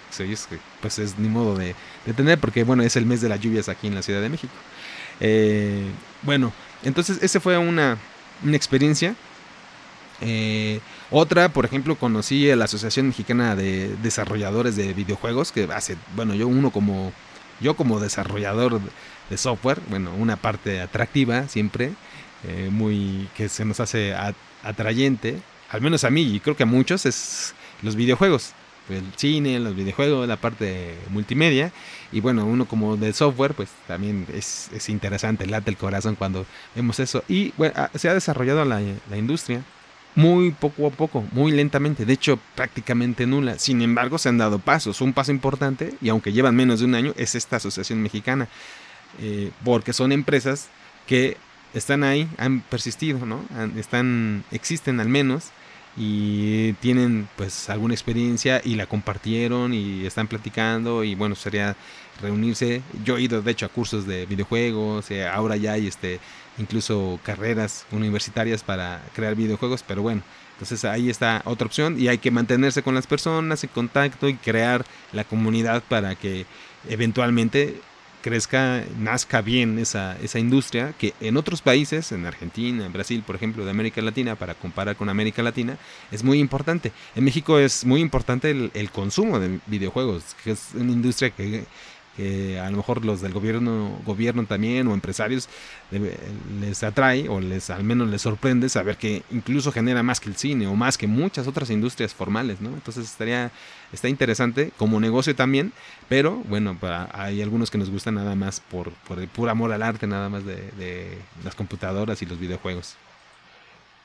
pues 0.81 0.99
es 1.01 1.19
ni 1.19 1.29
modo 1.29 1.57
de, 1.57 1.75
tener, 2.15 2.39
porque 2.39 2.63
bueno, 2.63 2.83
es 2.83 2.95
el 2.97 3.07
mes 3.07 3.21
de 3.21 3.29
las 3.29 3.41
lluvias 3.41 3.69
aquí 3.69 3.87
en 3.87 3.95
la 3.95 4.03
Ciudad 4.03 4.21
de 4.21 4.29
México. 4.29 4.53
bueno, 6.23 6.53
entonces 6.85 7.19
ese 7.23 7.41
fue 7.41 7.57
una, 7.59 7.99
una 8.45 8.57
experiencia. 8.57 9.15
Eh, 10.21 10.81
otra, 11.11 11.49
por 11.49 11.65
ejemplo, 11.65 11.97
conocí 11.97 12.51
a 12.51 12.57
la 12.57 12.67
Asociación 12.67 13.09
Mexicana 13.09 13.57
de 13.57 13.95
Desarrolladores 14.03 14.77
de 14.77 14.93
Videojuegos, 14.93 15.53
que 15.53 15.65
hace, 15.73 15.97
bueno, 16.15 16.35
yo 16.35 16.47
uno 16.47 16.71
como, 16.71 17.13
yo 17.61 17.75
como 17.75 18.01
desarrollador 18.01 18.81
de 19.31 19.37
software, 19.37 19.81
bueno, 19.89 20.13
una 20.15 20.37
parte 20.37 20.81
atractiva 20.81 21.49
siempre, 21.49 21.93
eh, 22.45 22.69
muy, 22.71 23.29
que 23.37 23.49
se 23.49 23.65
nos 23.65 23.81
hace 23.81 24.15
atrayente, 24.63 25.41
al 25.71 25.81
menos 25.81 26.05
a 26.05 26.11
mí 26.11 26.23
y 26.23 26.41
creo 26.41 26.57
que 26.57 26.63
a 26.63 26.67
muchos, 26.67 27.07
es 27.07 27.55
los 27.83 27.97
videojuegos 27.97 28.55
el 28.89 29.05
cine, 29.17 29.59
los 29.61 29.75
videojuegos, 29.75 30.29
la 30.29 30.37
parte 30.37 30.95
multimedia. 31.11 31.73
Y 32.13 32.21
bueno, 32.21 32.45
uno 32.45 32.67
como 32.67 32.97
de 32.97 33.13
software, 33.13 33.55
pues 33.55 33.71
también 33.87 34.27
es, 34.33 34.71
es 34.73 34.89
interesante, 34.89 35.47
late 35.47 35.71
el 35.71 35.77
corazón 35.77 36.15
cuando 36.15 36.47
vemos 36.75 37.01
eso. 37.01 37.25
Y 37.29 37.53
bueno, 37.57 37.75
ah, 37.77 37.91
se 37.95 38.09
ha 38.09 38.15
desarrollado 38.15 38.65
la, 38.65 38.81
la 39.11 39.17
industria 39.17 39.63
muy 40.15 40.53
poco 40.53 40.87
a 40.87 40.91
poco, 40.91 41.25
muy 41.33 41.51
lentamente, 41.51 42.05
de 42.05 42.13
hecho 42.13 42.39
prácticamente 42.55 43.27
nula. 43.27 43.59
Sin 43.59 43.83
embargo, 43.83 44.19
se 44.19 44.29
han 44.29 44.39
dado 44.39 44.59
pasos. 44.59 45.01
Un 45.01 45.13
paso 45.13 45.33
importante, 45.33 45.95
y 46.01 46.09
aunque 46.09 46.33
llevan 46.33 46.55
menos 46.55 46.81
de 46.81 46.87
un 46.87 46.95
año, 46.95 47.13
es 47.17 47.35
esta 47.35 47.57
asociación 47.57 48.03
mexicana. 48.03 48.49
Eh, 49.21 49.51
porque 49.65 49.93
son 49.93 50.13
empresas 50.13 50.69
que 51.07 51.37
están 51.73 52.05
ahí, 52.05 52.29
han 52.39 52.61
persistido, 52.61 53.27
¿no? 53.27 53.45
están, 53.77 54.45
existen 54.51 55.01
al 55.01 55.09
menos 55.09 55.51
y 55.97 56.73
tienen 56.75 57.29
pues 57.37 57.71
alguna 57.71 57.95
experiencia 57.95 58.61
y 58.65 58.75
la 58.75 58.87
compartieron 58.87 59.73
y 59.73 60.07
están 60.07 60.27
platicando 60.27 61.05
y 61.05 61.15
bueno 61.15 61.35
sería 61.35 61.77
reunirse. 62.21 62.83
Yo 63.05 63.17
he 63.17 63.23
ido 63.23 63.43
de 63.43 63.51
hecho 63.53 63.67
a 63.67 63.69
cursos 63.69 64.07
de 64.07 64.27
videojuegos 64.27 65.11
eh, 65.11 65.27
ahora 65.27 65.57
ya 65.57 65.73
hay 65.73 65.87
este 65.87 66.21
incluso 66.59 67.19
carreras 67.23 67.87
universitarias 67.93 68.63
para 68.63 69.03
crear 69.15 69.35
videojuegos 69.35 69.83
pero 69.87 70.03
bueno 70.03 70.23
entonces 70.53 70.85
ahí 70.85 71.11
está 71.11 71.43
otra 71.45 71.67
opción 71.67 72.01
y 72.01 72.07
hay 72.07 72.19
que 72.19 72.31
mantenerse 72.31 72.83
con 72.83 72.95
las 72.95 73.09
personas 73.09 73.65
en 73.65 73.71
contacto 73.71 74.29
y 74.29 74.35
crear 74.35 74.85
la 75.13 75.25
comunidad 75.25 75.83
para 75.89 76.15
que 76.15 76.47
eventualmente 76.89 77.81
crezca, 78.25 78.83
nazca 78.99 79.43
bien 79.43 79.79
esa, 79.79 80.17
esa 80.23 80.39
industria 80.39 80.95
que 80.99 81.13
en 81.21 81.37
otros 81.37 81.61
países, 81.61 82.11
en 82.11 82.25
Argentina, 82.25 82.87
en 82.87 82.91
Brasil, 82.91 83.23
por 83.23 83.37
ejemplo, 83.37 83.67
de 83.67 83.71
América 83.71 84.01
Latina, 84.01 84.35
para 84.35 84.55
comparar 84.55 84.97
con 84.97 85.11
América 85.11 85.43
Latina, 85.43 85.77
es 86.11 86.25
muy 86.25 86.39
importante. 86.39 86.91
En 87.15 87.25
México 87.25 87.59
es 87.59 87.85
muy 87.85 88.01
importante 88.01 88.51
el, 88.51 88.71
el 88.73 88.91
consumo 88.91 89.39
de 89.39 89.61
videojuegos, 89.67 90.35
que 90.43 90.53
es 90.53 90.71
una 90.75 90.93
industria 90.93 91.29
que 91.29 91.67
que 92.17 92.61
a 92.61 92.71
lo 92.71 92.77
mejor 92.77 93.05
los 93.05 93.21
del 93.21 93.33
gobierno, 93.33 93.99
gobierno 94.05 94.45
también 94.47 94.87
o 94.87 94.95
empresarios 94.95 95.49
les 96.61 96.83
atrae 96.83 97.29
o 97.29 97.41
les 97.41 97.71
al 97.71 97.85
menos 97.85 98.09
les 98.09 98.23
sorprende 98.23 98.69
saber 98.69 98.97
que 98.97 99.23
incluso 99.31 99.73
genera 99.73 100.03
más 100.03 100.21
que 100.21 100.29
el 100.29 100.37
cine 100.37 100.67
o 100.67 100.77
más 100.77 100.97
que 100.97 101.07
muchas 101.07 101.47
otras 101.47 101.71
industrias 101.71 102.15
formales, 102.15 102.61
¿no? 102.61 102.71
Entonces 102.71 103.05
estaría 103.05 103.51
está 103.95 104.09
interesante 104.09 104.73
como 104.77 105.01
negocio 105.01 105.35
también, 105.35 105.73
pero 106.09 106.43
bueno, 106.49 106.77
hay 107.13 107.41
algunos 107.41 107.71
que 107.71 107.79
nos 107.79 107.91
gustan 107.91 108.17
nada 108.17 108.35
más 108.35 108.61
por, 108.61 108.91
por 109.09 109.19
el 109.19 109.29
puro 109.29 109.51
amor 109.51 109.73
al 109.73 109.83
arte, 109.83 110.07
nada 110.07 110.29
más 110.29 110.45
de 110.45 111.19
las 111.43 111.55
computadoras 111.55 112.21
y 112.21 112.27
los 112.27 112.39
videojuegos. 112.39 112.97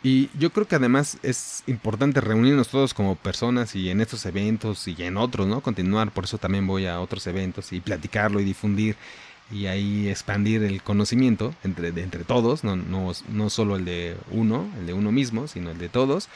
Y 0.01 0.29
yo 0.37 0.51
creo 0.51 0.65
que 0.65 0.75
además 0.75 1.17
es 1.23 1.63
importante 1.67 2.21
reunirnos 2.21 2.69
todos 2.69 2.93
como 2.93 3.15
personas 3.15 3.75
y 3.75 3.89
en 3.89 3.99
estos 3.99 4.25
eventos 4.25 4.87
y 4.87 4.95
en 5.03 5.17
otros, 5.17 5.45
¿no? 5.45 5.59
Continuar, 5.59 6.11
por 6.11 6.23
eso 6.23 6.37
también 6.37 6.65
voy 6.65 6.85
a 6.85 7.01
otros 7.01 7.27
eventos 7.27 7.73
y 7.73 7.81
platicarlo 7.81 8.39
y 8.39 8.45
difundir 8.45 8.95
y 9.51 9.65
ahí 9.65 10.07
expandir 10.07 10.63
el 10.63 10.81
conocimiento 10.83 11.53
entre, 11.63 11.89
entre 11.89 12.23
todos, 12.23 12.63
no, 12.63 12.77
no, 12.77 13.11
no 13.27 13.49
solo 13.49 13.75
el 13.75 13.83
de 13.83 14.15
uno, 14.31 14.69
el 14.79 14.87
de 14.87 14.93
uno 14.93 15.11
mismo, 15.11 15.47
sino 15.47 15.71
el 15.71 15.77
de 15.79 15.89
todos, 15.89 16.29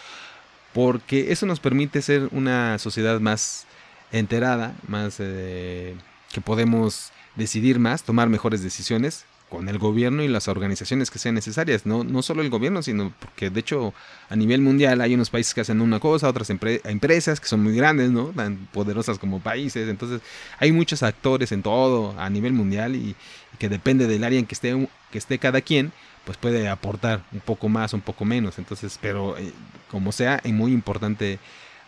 porque 0.74 1.32
eso 1.32 1.46
nos 1.46 1.60
permite 1.60 2.02
ser 2.02 2.30
una 2.32 2.80
sociedad 2.80 3.20
más 3.20 3.66
enterada, 4.12 4.76
más 4.88 5.18
eh, 5.20 5.96
que 6.32 6.42
podemos 6.42 7.12
decidir 7.36 7.80
más, 7.80 8.04
tomar 8.04 8.30
mejores 8.30 8.64
decisiones 8.64 9.26
con 9.54 9.70
el 9.70 9.78
gobierno 9.78 10.24
y 10.24 10.28
las 10.28 10.48
organizaciones 10.48 11.12
que 11.12 11.20
sean 11.20 11.36
necesarias, 11.36 11.86
no, 11.86 12.04
no 12.04 12.24
solo 12.24 12.42
el 12.42 12.50
gobierno, 12.50 12.82
sino 12.82 13.14
porque 13.20 13.52
de 13.52 13.60
hecho 13.60 13.94
a 14.30 14.36
nivel 14.36 14.62
mundial 14.62 15.00
hay 15.00 15.14
unos 15.14 15.30
países 15.30 15.54
que 15.54 15.62
hacen 15.62 15.80
una 15.80 16.00
cosa, 16.00 16.28
otras 16.28 16.50
empresas 16.50 17.40
que 17.40 17.48
son 17.48 17.62
muy 17.62 17.76
grandes, 17.76 18.10
¿no? 18.10 18.30
tan 18.30 18.68
poderosas 18.74 19.20
como 19.20 19.42
países, 19.42 19.90
entonces 19.90 20.22
hay 20.58 20.72
muchos 20.72 21.04
actores 21.04 21.52
en 21.52 21.62
todo 21.62 22.20
a 22.20 22.32
nivel 22.32 22.54
mundial 22.54 22.96
y, 22.96 23.16
que 23.60 23.70
depende 23.70 24.08
del 24.08 24.24
área 24.24 24.40
en 24.40 24.48
que 24.48 24.56
esté, 24.56 24.90
que 25.12 25.20
esté 25.20 25.38
cada 25.38 25.62
quien, 25.62 25.92
pues 26.26 26.38
puede 26.38 26.70
aportar 26.70 27.24
un 27.32 27.40
poco 27.42 27.70
más, 27.70 27.94
un 27.94 28.02
poco 28.02 28.26
menos, 28.26 28.58
entonces, 28.58 28.98
pero 29.02 29.38
eh, 29.38 29.52
como 29.92 30.12
sea, 30.12 30.40
es 30.44 30.54
muy 30.54 30.72
importante 30.72 31.40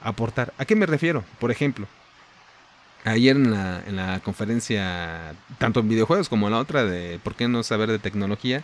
aportar. 0.02 0.54
¿A 0.58 0.66
qué 0.66 0.76
me 0.76 0.86
refiero? 0.86 1.24
Por 1.40 1.52
ejemplo, 1.52 1.88
ayer 3.06 3.36
en 3.36 3.52
la, 3.52 3.82
en 3.88 3.96
la 3.96 4.20
conferencia, 4.20 5.34
tanto 5.58 5.80
en 5.80 5.90
videojuegos 5.90 6.28
como 6.30 6.48
en 6.48 6.54
la 6.54 6.60
otra, 6.60 6.84
de 6.84 7.20
por 7.24 7.36
qué 7.36 7.48
no 7.48 7.64
saber 7.64 7.90
de 7.90 8.00
tecnología, 8.00 8.64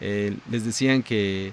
eh, 0.00 0.36
les 0.50 0.64
decían 0.64 1.02
que, 1.02 1.48
eh, 1.48 1.52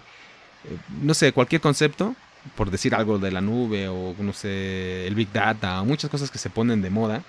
no 1.01 1.13
sé, 1.13 1.32
cualquier 1.32 1.62
concepto, 1.62 2.15
por 2.56 2.69
decir 2.69 2.93
algo 2.93 3.17
de 3.17 3.32
la 3.32 3.41
nube 3.41 3.88
o, 3.88 4.15
no 4.19 4.34
sé, 4.34 5.08
el 5.08 5.15
Big 5.15 5.32
Data, 5.32 5.82
muchas 5.84 6.12
cosas 6.12 6.30
que 6.30 6.38
se 6.38 6.49
ponen 6.49 6.82
de 6.82 6.91
moda. 6.91 7.23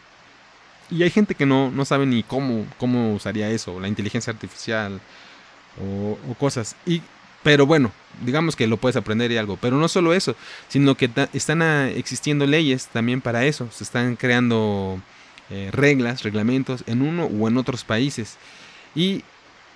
Y 0.91 1.03
hay 1.03 1.11
gente 1.11 1.35
que 1.35 1.47
no, 1.47 1.71
no 1.71 1.85
sabe 1.85 2.07
ni 2.07 2.23
cómo, 2.23 2.67
cómo 2.79 3.15
usaría 3.15 3.49
eso, 3.51 3.81
la 3.81 3.89
inteligencia 3.89 4.33
artificial 4.33 5.01
o, 5.81 6.35
cosas. 6.35 6.77
Y 6.87 7.03
pero 7.43 7.65
bueno, 7.65 7.93
digamos 8.25 8.57
que 8.57 8.67
lo 8.67 8.77
puedes 8.77 8.97
aprender 8.97 9.31
y 9.31 9.37
algo. 9.37 9.57
Pero 9.57 9.77
no 9.77 9.89
solo 9.89 10.13
eso, 10.13 10.35
sino 10.69 10.97
que 10.97 11.11
están 11.33 11.63
ah, 11.63 11.89
existiendo 11.89 12.45
leyes 12.47 12.89
también 12.89 13.21
para 13.21 13.45
eso. 13.45 13.69
Se 13.71 13.85
están 13.85 14.17
creando 14.17 15.01
eh, 15.51 15.71
reglas, 15.73 16.25
reglamentos 16.25 16.83
en 16.87 17.03
uno 17.03 17.27
o 17.27 17.47
en 17.47 17.57
otros 17.57 17.85
países. 17.85 18.37
Y 18.97 19.23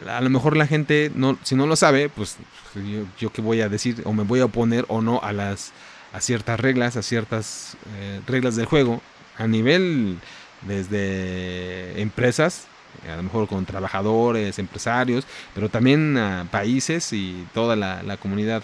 a 0.08 0.20
lo 0.20 0.30
mejor 0.30 0.56
la 0.56 0.66
gente, 0.66 1.12
no, 1.14 1.38
si 1.44 1.54
no 1.54 1.66
lo 1.66 1.76
sabe, 1.76 2.08
pues 2.08 2.38
yo, 2.74 3.04
yo 3.18 3.32
qué 3.32 3.40
voy 3.40 3.60
a 3.60 3.68
decir 3.68 4.02
o 4.04 4.12
me 4.12 4.24
voy 4.24 4.40
a 4.40 4.46
oponer 4.46 4.84
o 4.88 5.00
no 5.00 5.20
a 5.22 5.32
las 5.32 5.72
a 6.12 6.20
ciertas 6.20 6.58
reglas, 6.58 6.96
a 6.96 7.02
ciertas 7.02 7.76
eh, 7.96 8.20
reglas 8.26 8.56
del 8.56 8.66
juego 8.66 9.00
a 9.36 9.46
nivel 9.46 10.18
desde 10.62 12.00
empresas 12.00 12.66
a 13.08 13.16
lo 13.16 13.22
mejor 13.22 13.48
con 13.48 13.64
trabajadores, 13.64 14.58
empresarios, 14.58 15.26
pero 15.54 15.68
también 15.68 16.16
a 16.16 16.46
países 16.50 17.12
y 17.12 17.46
toda 17.54 17.76
la, 17.76 18.16
comunidad 18.18 18.62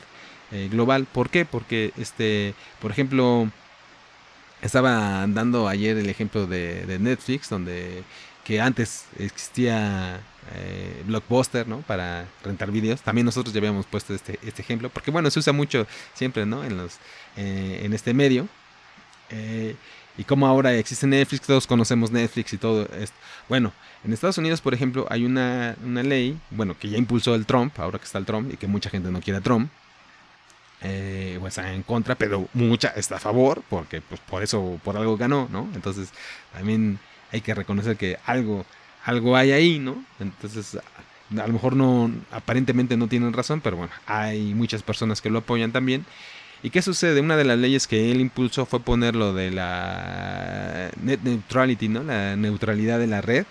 eh, 0.53 0.69
global. 0.71 1.07
¿Por 1.11 1.31
qué? 1.31 1.45
Porque, 1.45 1.93
este, 1.97 2.55
por 2.81 2.91
ejemplo, 2.91 3.51
estaba 4.63 5.27
dando 5.29 5.69
ayer 5.69 5.97
el 5.97 6.09
ejemplo 6.09 6.47
de, 6.47 6.99
Netflix, 7.01 7.49
donde 7.49 8.05
que 8.45 8.61
antes 8.61 9.07
existía 9.19 10.21
eh, 10.55 11.03
Blockbuster, 11.07 11.67
¿no? 11.67 11.81
Para 11.81 12.27
rentar 12.45 12.71
vídeos. 12.71 13.01
También 13.03 13.25
nosotros 13.25 13.53
ya 13.53 13.59
habíamos 13.59 13.87
puesto 13.87 14.15
este, 14.15 14.39
este 14.45 14.63
ejemplo, 14.63 14.89
porque 14.89 15.11
bueno, 15.11 15.31
se 15.31 15.41
usa 15.41 15.53
mucho 15.53 15.87
siempre, 16.15 16.47
¿no? 16.47 16.63
En, 16.63 16.77
los, 16.77 16.99
eh, 17.37 17.81
en 17.83 17.93
este 17.93 18.15
medio. 18.15 18.49
Y 20.19 20.25
como 20.25 20.47
ahora 20.47 20.75
existe 20.75 21.07
Netflix, 21.07 21.47
todos 21.47 21.67
conocemos 21.67 22.11
Netflix 22.11 22.53
y 22.53 22.59
todo 22.59 22.89
esto. 22.99 23.17
Bueno, 23.49 23.73
en 24.05 24.13
Estados 24.13 24.39
Unidos, 24.39 24.61
por 24.61 24.73
ejemplo, 24.75 25.07
hay 25.11 25.25
una, 25.25 25.77
ley, 25.85 26.39
bueno, 26.51 26.77
que 26.79 26.89
ya 26.89 26.99
impulsó 26.99 27.35
el 27.35 27.47
Trump, 27.47 27.79
ahora 27.79 27.99
que 27.99 28.05
está 28.05 28.19
el 28.19 28.25
Trump 28.25 28.53
y 28.53 28.57
que 28.57 28.67
mucha 28.67 28.91
gente 28.91 29.11
no 29.11 29.21
quiere 29.21 29.39
a 29.39 29.43
Trump, 29.43 29.71
eh, 30.83 31.39
o 31.43 31.47
está 31.47 31.73
en 31.73 31.83
contra, 31.83 32.15
pero 32.15 32.49
mucha 32.55 32.89
está 32.89 33.17
a 33.17 33.21
favor, 33.21 33.63
porque 33.69 34.01
pues 34.01 34.21
por 34.21 34.43
eso, 34.43 34.81
por 34.85 34.97
algo 34.97 35.17
ganó, 35.17 35.49
¿no? 35.51 35.69
Entonces, 35.75 36.11
también 36.53 36.99
hay 37.33 37.41
que 37.41 37.55
reconocer 37.55 37.97
que 37.97 38.19
algo, 38.27 38.65
algo 39.05 39.37
hay 39.37 39.53
ahí, 39.53 39.79
¿no? 39.79 40.05
Entonces, 40.21 40.79
a 41.31 41.47
lo 41.47 41.53
mejor 41.53 41.75
no, 41.75 42.11
aparentemente 42.31 42.97
no 42.97 43.09
tienen 43.09 43.33
razón, 43.33 43.61
pero 43.61 43.77
bueno, 43.77 43.93
hay 44.07 44.55
muchas 44.55 44.83
personas 44.83 45.21
que 45.21 45.31
lo 45.31 45.41
apoyan 45.41 45.73
también. 45.73 46.07
¿Y 46.63 46.71
qué 46.71 46.83
sucede? 46.83 47.21
Una 47.21 47.37
de 47.37 47.45
las 47.45 47.59
leyes 47.59 47.87
que 47.87 48.11
él 48.11 48.21
impulsó 48.21 48.67
fue 48.67 48.81
poner 48.81 49.15
lo 49.15 49.33
de 49.33 49.51
la 49.51 50.91
net 51.03 51.21
neutrality, 51.23 51.89
¿no? 51.89 52.03
La 52.03 52.37
neutralidad 52.37 52.99
de 52.99 53.07
la 53.07 53.21
red. 53.21 53.47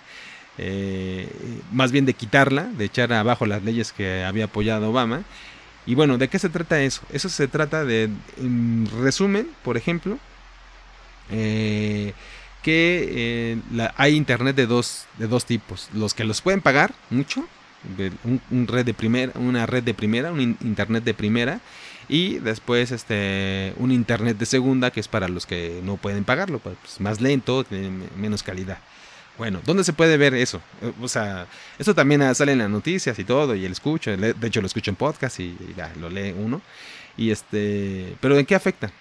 Eh, 0.57 1.29
más 1.71 1.91
bien 1.91 2.05
de 2.05 2.13
quitarla, 2.13 2.63
de 2.63 2.85
echar 2.85 3.11
abajo 3.13 3.45
las 3.45 3.63
leyes 3.63 3.91
que 3.91 4.23
había 4.23 4.45
apoyado 4.45 4.89
Obama. 4.89 5.23
Y 5.85 5.95
bueno, 5.95 6.17
¿de 6.17 6.27
qué 6.29 6.39
se 6.39 6.49
trata 6.49 6.81
eso? 6.81 7.01
Eso 7.11 7.29
se 7.29 7.47
trata 7.47 7.83
de, 7.83 8.09
en 8.37 8.89
resumen, 9.01 9.47
por 9.63 9.77
ejemplo, 9.77 10.17
eh, 11.29 12.13
que 12.63 13.05
eh, 13.75 13.89
hay 13.95 14.15
internet 14.15 14.55
de 14.55 14.65
dos, 14.65 15.05
de 15.19 15.27
dos 15.27 15.45
tipos. 15.45 15.89
Los 15.93 16.13
que 16.13 16.23
los 16.23 16.41
pueden 16.41 16.61
pagar 16.61 16.93
mucho, 17.11 17.47
un, 18.49 18.67
red 18.67 18.85
de 18.85 18.93
primera, 18.93 19.31
una 19.35 19.65
red 19.67 19.83
de 19.83 19.93
primera, 19.93 20.31
un 20.31 20.57
internet 20.61 21.03
de 21.03 21.13
primera, 21.13 21.59
y 22.07 22.39
después 22.39 22.91
este 22.91 23.73
un 23.77 23.91
internet 23.91 24.37
de 24.37 24.45
segunda 24.45 24.91
que 24.91 24.99
es 24.99 25.07
para 25.07 25.27
los 25.27 25.45
que 25.45 25.81
no 25.83 25.97
pueden 25.97 26.23
pagarlo, 26.23 26.59
pues, 26.59 26.77
más 26.99 27.21
lento, 27.21 27.65
menos 28.15 28.43
calidad. 28.43 28.79
Bueno, 29.37 29.61
¿dónde 29.65 29.83
se 29.83 29.93
puede 29.93 30.17
ver 30.17 30.33
eso? 30.33 30.61
Eh, 30.81 30.93
o 31.01 31.07
sea, 31.07 31.47
eso 31.77 31.93
también 31.93 32.33
sale 32.35 32.53
en 32.53 32.59
las 32.59 32.69
noticias 32.69 33.17
y 33.19 33.23
todo, 33.23 33.55
y 33.55 33.65
él 33.65 33.71
escucha, 33.71 34.15
de 34.15 34.47
hecho 34.47 34.61
lo 34.61 34.67
escucho 34.67 34.91
en 34.91 34.95
podcast 34.95 35.39
y, 35.39 35.57
ya, 35.75 35.91
lo 35.99 36.09
lee 36.09 36.33
uno. 36.37 36.61
Y 37.17 37.31
este, 37.31 38.15
pero 38.21 38.37
¿en 38.37 38.45
qué 38.45 38.55
afecta? 38.55 38.91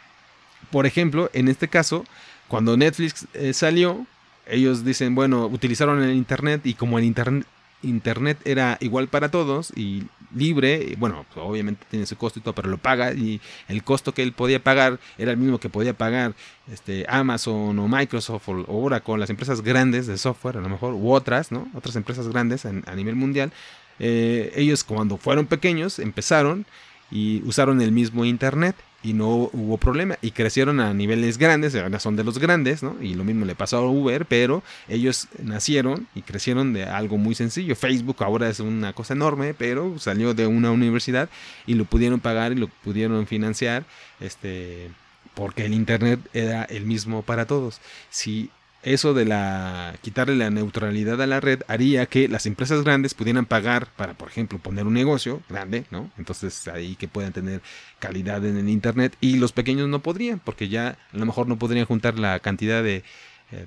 Por 0.71 0.87
ejemplo, 0.87 1.31
en 1.33 1.49
este 1.49 1.69
caso, 1.69 2.05
cuando 2.49 2.77
Netflix 2.77 3.27
eh, 3.35 3.53
salió, 3.53 4.07
ellos 4.47 4.85
dicen, 4.85 5.15
bueno, 5.15 5.47
utilizaron 5.47 6.03
el 6.03 6.15
Internet 6.15 6.63
y 6.65 6.75
como 6.75 6.99
el 6.99 7.05
Internet, 7.05 7.47
Internet 7.83 8.39
era 8.45 8.77
igual 8.81 9.09
para 9.09 9.31
todos 9.31 9.73
y 9.77 10.05
libre, 10.35 10.95
bueno, 10.99 11.25
pues, 11.33 11.45
obviamente 11.45 11.87
tiene 11.91 12.07
su 12.07 12.17
costo 12.17 12.39
y 12.39 12.43
todo, 12.43 12.55
pero 12.55 12.69
lo 12.69 12.79
paga 12.79 13.13
y 13.13 13.41
el 13.69 13.83
costo 13.83 14.13
que 14.13 14.23
él 14.23 14.33
podía 14.33 14.63
pagar 14.63 14.99
era 15.19 15.31
el 15.31 15.37
mismo 15.37 15.59
que 15.59 15.69
podía 15.69 15.95
pagar 15.95 16.35
este, 16.71 17.07
Amazon 17.09 17.79
o 17.79 17.89
Microsoft 17.89 18.49
o 18.49 18.65
Oracle, 18.69 19.19
las 19.19 19.31
empresas 19.31 19.63
grandes 19.63 20.07
de 20.07 20.19
software, 20.19 20.59
a 20.59 20.61
lo 20.61 20.69
mejor, 20.69 20.95
u 20.95 21.13
otras, 21.13 21.53
¿no? 21.53 21.69
Otras 21.75 21.97
empresas 21.97 22.29
grandes 22.29 22.65
a 22.65 22.95
nivel 22.95 23.17
mundial. 23.17 23.53
Eh, 23.99 24.53
ellos 24.57 24.85
cuando 24.85 25.17
fueron 25.17 25.47
pequeños 25.47 25.99
empezaron 25.99 26.67
y 27.11 27.43
usaron 27.45 27.81
el 27.81 27.93
mismo 27.93 28.25
Internet 28.25 28.75
y 29.05 29.13
no 29.13 29.51
hubo 29.53 29.77
problema 29.77 30.19
y 30.23 30.31
crecieron 30.31 30.81
a 30.81 30.95
niveles 30.95 31.37
grandes, 31.37 31.75
ahora 31.75 32.01
son 32.01 32.17
de 32.17 32.25
los 32.25 32.39
grandes, 32.39 32.83
¿no? 32.83 32.97
Y 33.03 33.15
lo 33.15 33.23
mismo 33.23 33.45
le 33.45 33.55
pasó 33.55 33.77
a 33.77 33.89
Uber, 33.89 34.25
pero 34.25 34.63
ellos 34.89 35.29
nacieron 35.43 36.09
y 36.15 36.23
crecieron 36.23 36.73
de 36.73 36.85
algo 36.85 37.19
muy 37.19 37.35
sencillo. 37.35 37.77
Facebook 37.77 38.17
ahora 38.25 38.49
es 38.49 38.61
una 38.61 38.95
cosa 38.95 39.13
enorme, 39.13 39.53
pero 39.53 39.99
salió 39.99 40.33
de 40.33 40.47
una 40.47 40.71
universidad 40.71 41.29
y 41.67 41.75
lo 41.75 41.85
pudieron 41.85 42.19
pagar 42.19 42.53
y 42.53 42.57
lo 42.57 42.69
pudieron 42.69 43.27
financiar, 43.27 43.85
este, 44.21 44.91
porque 45.35 45.67
el 45.67 45.75
internet 45.75 46.19
era 46.33 46.65
el 46.65 46.87
mismo 46.87 47.21
para 47.21 47.45
todos. 47.45 47.83
Si 48.09 48.51
eso 48.85 49.15
de 49.15 49.25
la 49.25 49.95
quitarle 50.03 50.37
la 50.37 50.51
neutralidad 50.51 51.21
a 51.21 51.27
la 51.27 51.41
red 51.41 51.63
haría 51.69 52.07
que 52.07 52.29
las 52.29 52.47
empresas 52.47 52.85
grandes 52.85 53.15
pudieran 53.15 53.47
pagar 53.47 53.89
para, 53.97 54.15
por 54.15 54.29
ejemplo, 54.29 54.59
poner 54.59 54.87
un 54.87 54.95
negocio 54.95 55.43
grande, 55.49 55.85
¿no? 55.91 56.11
Entonces 56.19 56.69
ahí 56.69 56.95
que 56.97 57.09
puedan 57.09 57.33
tener 57.33 57.63
calidad 57.99 58.45
en 58.45 58.57
el 58.57 58.69
internet 58.69 59.17
y 59.21 59.37
los 59.37 59.53
pequeños 59.53 59.89
no 59.89 60.01
podrían, 60.01 60.39
porque 60.39 60.69
ya 60.69 60.99
a 61.13 61.17
lo 61.17 61.27
mejor 61.27 61.49
no 61.49 61.59
podrían 61.59 61.87
juntar 61.87 62.19
la 62.19 62.39
cantidad 62.41 62.83
de 62.83 63.03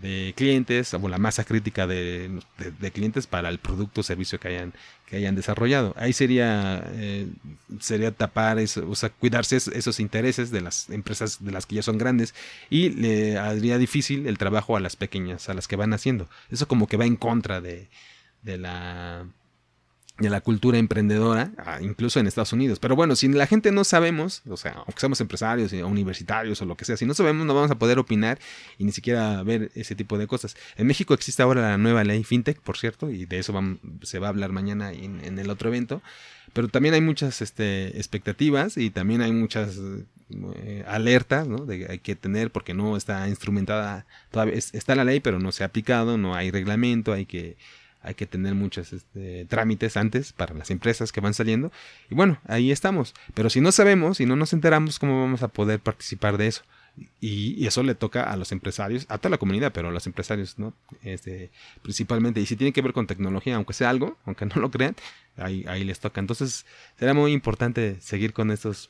de 0.02 0.34
clientes 0.36 0.94
o 0.94 1.08
la 1.08 1.18
masa 1.18 1.44
crítica 1.44 1.88
de, 1.88 2.40
clientes 2.94 3.28
para 3.28 3.50
el 3.50 3.60
producto 3.60 4.02
o 4.02 4.04
servicio 4.04 4.40
que 4.40 4.50
hayan, 4.50 4.74
que 5.06 5.18
hayan 5.18 5.36
desarrollado. 5.36 5.94
Ahí 5.98 6.14
sería, 6.14 6.84
eh, 6.94 7.28
sería 7.80 8.12
tapar, 8.12 8.60
eso, 8.60 8.88
o 8.90 8.96
sea, 8.96 9.10
cuidarse 9.10 9.56
esos 9.58 10.00
intereses 10.00 10.52
de 10.52 10.62
las 10.62 10.90
empresas 10.90 11.44
de 11.44 11.52
las 11.52 11.66
que 11.66 11.76
ya 11.76 11.84
son 11.84 11.98
grandes 11.98 12.36
y 12.70 12.90
le 12.90 13.38
haría 13.38 13.78
difícil 13.78 14.28
el 14.28 14.38
trabajo 14.38 14.76
a 14.76 14.80
las 14.80 14.96
pequeñas, 14.96 15.50
a 15.50 15.54
las 15.54 15.68
que 15.68 15.76
van 15.76 15.94
haciendo. 15.94 16.30
Eso 16.50 16.68
como 16.68 16.88
que 16.88 16.98
va 16.98 17.06
en 17.06 17.16
contra 17.16 17.62
de, 17.62 17.90
de 18.44 18.58
la 18.58 19.26
de 20.20 20.30
la 20.30 20.42
cultura 20.42 20.78
emprendedora, 20.80 21.52
ah, 21.58 21.78
incluso 21.82 22.20
en 22.20 22.26
Estados 22.26 22.52
Unidos. 22.52 22.80
Pero 22.80 22.96
bueno, 22.96 23.16
si 23.16 23.28
la 23.28 23.46
gente 23.46 23.72
no 23.72 23.84
sabemos, 23.84 24.42
o 24.50 24.58
sea, 24.58 24.74
aunque 24.74 25.00
seamos 25.00 25.22
empresarios 25.22 25.72
o 25.74 25.88
universitarios 25.88 26.62
o 26.62 26.66
lo 26.66 26.76
que 26.76 26.86
sea, 26.86 26.98
si 26.98 27.06
no 27.06 27.14
sabemos 27.14 27.46
no 27.46 27.54
vamos 27.54 27.70
a 27.70 27.78
poder 27.78 28.00
opinar 28.00 28.40
y 28.80 28.84
ni 28.84 28.92
siquiera 28.92 29.44
ver 29.44 29.72
ese 29.76 29.96
tipo 29.96 30.18
de 30.18 30.26
cosas. 30.26 30.58
En 30.76 30.88
México 30.88 31.14
existe 31.14 31.44
ahora 31.44 31.62
la 31.62 31.78
nueva 31.78 32.04
ley 32.04 32.24
FinTech, 32.24 32.60
por 32.62 32.78
cierto, 32.78 33.12
y 33.12 33.26
de 33.26 33.40
eso 33.40 33.54
se 34.02 34.20
va 34.20 34.28
a 34.28 34.30
hablar 34.30 34.52
mañana 34.52 34.92
en, 34.92 35.38
el 35.38 35.50
otro 35.50 35.70
evento. 35.70 36.02
Pero 36.54 36.68
también 36.70 36.96
hay 36.96 37.02
muchas 37.02 37.42
este, 37.42 37.98
expectativas 37.98 38.78
y 38.78 38.90
también 38.90 39.22
hay 39.22 39.32
muchas 39.32 39.78
eh, 40.56 40.84
alertas 40.88 41.48
¿no? 41.48 41.66
de 41.66 41.86
hay 41.90 42.00
que 42.00 42.16
tener 42.16 42.52
porque 42.52 42.74
no 42.74 42.98
está 42.98 43.28
instrumentada, 43.28 44.08
todavía 44.32 44.56
está 44.56 44.96
la 44.96 45.04
ley, 45.04 45.20
pero 45.20 45.40
no 45.40 45.52
se 45.52 45.64
ha 45.64 45.68
aplicado, 45.68 46.18
no 46.18 46.34
hay 46.34 46.50
reglamento, 46.50 47.14
hay 47.14 47.26
que 47.26 47.58
hay 48.02 48.16
que 48.16 48.26
tener 48.26 48.56
muchos 48.56 48.94
este, 48.94 49.46
trámites 49.46 49.98
antes 49.98 50.34
para 50.34 50.54
las 50.54 50.72
empresas 50.72 51.12
que 51.12 51.22
van 51.22 51.34
saliendo. 51.34 51.72
Y 52.10 52.16
bueno, 52.16 52.40
ahí 52.48 52.72
estamos. 52.72 53.14
Pero 53.34 53.50
si 53.50 53.62
no 53.62 53.72
sabemos 53.72 54.20
y 54.20 54.26
no 54.26 54.36
nos 54.36 54.54
enteramos, 54.54 55.00
¿cómo 55.00 55.22
vamos 55.22 55.44
a 55.44 55.48
poder 55.48 55.80
participar 55.80 56.38
de 56.38 56.48
eso? 56.48 56.64
Y, 57.22 57.66
eso 57.68 57.84
le 57.84 57.96
toca 57.96 58.24
a 58.24 58.38
los 58.38 58.52
empresarios, 58.52 59.06
a 59.10 59.18
toda 59.18 59.32
la 59.32 59.38
comunidad, 59.38 59.72
pero 59.72 59.90
a 59.90 59.92
los 59.92 60.08
empresarios, 60.08 60.58
¿no? 60.58 60.74
Este, 61.04 61.52
principalmente. 61.82 62.40
Y 62.40 62.46
si 62.46 62.56
tiene 62.56 62.74
que 62.74 62.82
ver 62.82 62.94
con 62.94 63.08
tecnología, 63.08 63.56
aunque 63.56 63.74
sea 63.74 63.90
algo, 63.90 64.18
aunque 64.26 64.46
no 64.46 64.56
lo 64.56 64.72
crean, 64.72 64.96
ahí, 65.36 65.66
ahí 65.68 65.84
les 65.84 66.00
toca. 66.00 66.20
Entonces, 66.20 66.66
será 66.98 67.14
muy 67.14 67.34
importante 67.34 67.98
seguir 68.02 68.34
con 68.34 68.52
estos, 68.52 68.90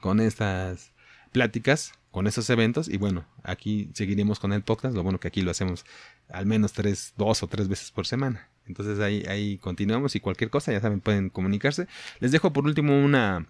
con 0.00 0.20
estas 0.20 0.92
pláticas, 1.32 1.92
con 2.10 2.26
esos 2.26 2.48
eventos. 2.50 2.88
Y 2.88 2.96
bueno, 2.96 3.26
aquí 3.42 3.90
seguiremos 3.94 4.38
con 4.38 4.52
el 4.52 4.62
podcast. 4.62 4.94
Lo 4.94 5.02
bueno 5.02 5.20
que 5.20 5.28
aquí 5.28 5.42
lo 5.42 5.50
hacemos 5.50 5.84
al 6.28 6.46
menos 6.46 6.72
tres, 6.72 7.14
dos 7.16 7.42
o 7.42 7.46
tres 7.46 7.68
veces 7.68 7.90
por 7.90 8.06
semana. 8.06 8.48
Entonces 8.66 9.00
ahí, 9.00 9.58
continuamos 9.58 10.14
y 10.14 10.20
cualquier 10.20 10.50
cosa, 10.50 10.72
ya 10.72 10.80
saben, 10.80 11.00
pueden 11.00 11.30
comunicarse. 11.30 11.86
Les 12.20 12.32
dejo 12.32 12.52
por 12.52 12.66
último 12.66 12.98
una, 13.02 13.46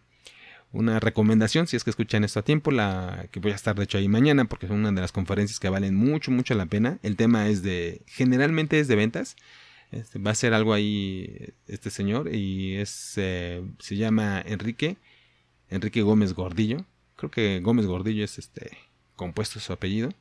una 0.72 1.00
recomendación, 1.00 1.66
si 1.66 1.76
es 1.76 1.84
que 1.84 1.90
escuchan 1.90 2.24
esto 2.24 2.40
a 2.40 2.44
tiempo, 2.44 2.70
la 2.70 3.26
que 3.32 3.40
voy 3.40 3.52
a 3.52 3.56
estar 3.56 3.74
de 3.74 3.84
hecho 3.84 3.98
ahí 3.98 4.08
mañana, 4.08 4.44
porque 4.44 4.66
es 4.66 4.72
una 4.72 4.92
de 4.92 5.00
las 5.00 5.12
conferencias 5.12 5.58
que 5.58 5.68
valen 5.68 5.96
mucho, 5.96 6.30
mucho 6.30 6.54
la 6.54 6.66
pena. 6.66 6.98
El 7.02 7.16
tema 7.16 7.48
es 7.48 7.62
de, 7.62 8.02
generalmente 8.06 8.78
es 8.78 8.88
de 8.88 8.96
ventas. 8.96 9.36
Este, 9.90 10.18
va 10.18 10.32
a 10.32 10.34
ser 10.34 10.52
algo 10.52 10.74
ahí 10.74 11.54
este 11.66 11.90
señor 11.90 12.34
y 12.34 12.76
es, 12.76 13.14
eh, 13.16 13.62
se 13.78 13.96
llama 13.96 14.42
Enrique, 14.44 14.98
Enrique 15.70 16.02
Gómez 16.02 16.34
Gordillo. 16.34 16.84
Creo 17.18 17.31
que 17.31 17.61
Gómez 17.61 17.85
Gordillo 17.85 18.24
es 18.24 18.38
este 18.38 18.78
compuesto 19.16 19.61
su 19.61 19.74
apellido 19.74 20.14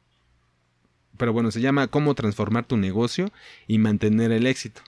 pero 1.17 1.33
bueno, 1.33 1.51
se 1.51 1.61
llama 1.61 1.87
Cómo 1.87 2.15
transformar 2.15 2.65
tu 2.65 2.77
negocio 2.77 3.31
y 3.67 3.79
mantener 3.79 4.31
el 4.31 4.47
éxito. 4.47 4.81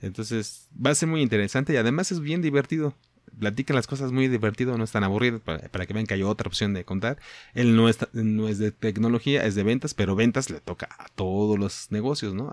Entonces 0.00 0.68
va 0.74 0.90
a 0.90 0.94
ser 0.94 1.08
muy 1.08 1.22
interesante 1.22 1.72
y 1.72 1.76
además 1.76 2.12
es 2.12 2.20
bien 2.20 2.42
divertido. 2.42 2.94
Platican 3.38 3.76
las 3.76 3.86
cosas 3.86 4.10
muy 4.10 4.26
divertido, 4.28 4.76
no 4.76 4.84
es 4.84 4.90
tan 4.90 5.04
aburrido 5.04 5.38
para, 5.38 5.86
que 5.86 5.92
vean 5.92 6.06
que 6.06 6.14
hay 6.14 6.22
otra 6.22 6.48
opción 6.48 6.74
de 6.74 6.84
contar. 6.84 7.18
Él 7.54 7.76
no 7.76 7.88
es, 7.88 7.98
no 8.12 8.48
es 8.48 8.58
de 8.58 8.72
tecnología, 8.72 9.44
es 9.44 9.54
de 9.54 9.62
ventas, 9.62 9.94
pero 9.94 10.16
ventas 10.16 10.50
le 10.50 10.60
toca 10.60 10.88
a 10.98 11.08
todos 11.08 11.58
los 11.58 11.90
negocios, 11.90 12.34
¿no? 12.34 12.52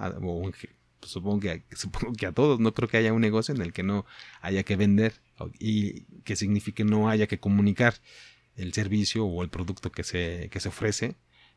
supongo, 1.02 1.40
que, 1.40 1.64
supongo 1.72 2.14
que 2.14 2.26
a 2.26 2.32
todos, 2.32 2.60
no 2.60 2.74
creo 2.74 2.90
que 2.90 2.98
haya 2.98 3.14
un 3.14 3.22
negocio 3.22 3.56
en 3.56 3.62
el 3.62 3.74
que 3.74 3.84
no 3.84 4.06
haya 4.42 4.64
que 4.64 4.76
vender 4.76 5.14
y 5.60 6.02
que 6.24 6.36
signifique 6.36 6.84
no 6.84 7.10
haya 7.10 7.28
que 7.28 7.40
comunicar 7.40 7.96
el 8.56 8.74
servicio 8.74 9.26
o 9.26 9.44
el 9.44 9.50
producto 9.50 9.92
que 9.92 10.04
se, 10.04 10.50
que 10.52 10.60
se 10.60 10.70
ofrece 10.70 11.16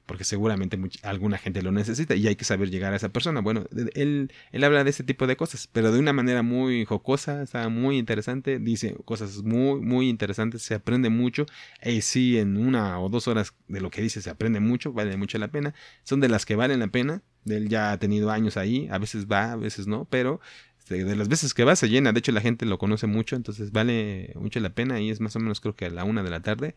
porque 0.09 0.25
seguramente 0.25 0.81
alguna 1.03 1.37
gente 1.37 1.61
lo 1.61 1.71
necesita 1.71 2.15
y 2.17 2.27
hay 2.27 2.35
que 2.35 2.47
saber 2.47 2.71
llegar 2.71 2.95
a 2.95 2.97
esa 2.97 3.11
persona. 3.11 3.43
Bueno, 3.43 3.67
él, 3.95 4.33
él 4.53 4.65
habla 4.65 4.83
de 4.83 4.89
este 4.89 5.05
tipo 5.05 5.27
de 5.27 5.37
cosas, 5.37 5.69
pero 5.71 5.93
de 5.93 5.99
una 5.99 6.15
manera 6.15 6.43
muy 6.43 6.87
jocosa, 6.87 7.43
está 7.43 7.69
muy 7.69 7.99
interesante, 7.99 8.59
dice 8.59 8.97
cosas 9.05 9.43
muy, 9.43 9.83
muy 9.83 10.09
interesantes, 10.09 10.63
se 10.63 10.75
aprende 10.75 11.11
mucho, 11.11 11.45
y 11.85 12.01
sí, 12.01 12.39
en 12.39 12.57
una 12.57 12.99
o 12.99 13.11
dos 13.11 13.29
horas 13.29 13.55
de 13.69 13.83
lo 13.83 13.91
que 13.91 14.01
dice 14.01 14.23
se 14.23 14.31
aprende 14.31 14.61
mucho, 14.61 14.95
vale 14.95 15.15
mucho 15.19 15.37
la 15.37 15.49
pena, 15.49 15.75
son 16.05 16.21
de 16.21 16.31
las 16.31 16.47
que 16.47 16.57
valen 16.57 16.81
la 16.81 16.89
pena, 16.89 17.23
él 17.45 17.69
ya 17.69 17.93
ha 17.93 17.99
tenido 17.99 18.31
años 18.31 18.57
ahí, 18.57 18.89
a 18.91 18.97
veces 18.97 19.27
va, 19.27 19.53
a 19.53 19.57
veces 19.57 19.87
no, 19.87 20.07
pero 20.07 20.41
este, 20.89 21.05
de 21.05 21.17
las 21.17 21.29
veces 21.29 21.53
que 21.53 21.65
va 21.65 21.77
se 21.77 21.89
llena, 21.89 22.13
de 22.13 22.19
hecho 22.19 22.33
la 22.33 22.41
gente 22.41 22.65
lo 22.65 22.79
conoce 22.79 23.07
mucho, 23.07 23.37
entonces 23.37 23.73
vale 23.73 24.33
mucho 24.37 24.59
la 24.61 24.71
pena 24.71 25.01
y 25.01 25.11
es 25.11 25.21
más 25.21 25.37
o 25.37 25.41
menos 25.41 25.61
creo 25.61 25.77
que 25.77 25.87
a 25.87 25.91
la 25.91 26.05
una 26.05 26.23
de 26.23 26.31
la 26.31 26.41
tarde 26.41 26.75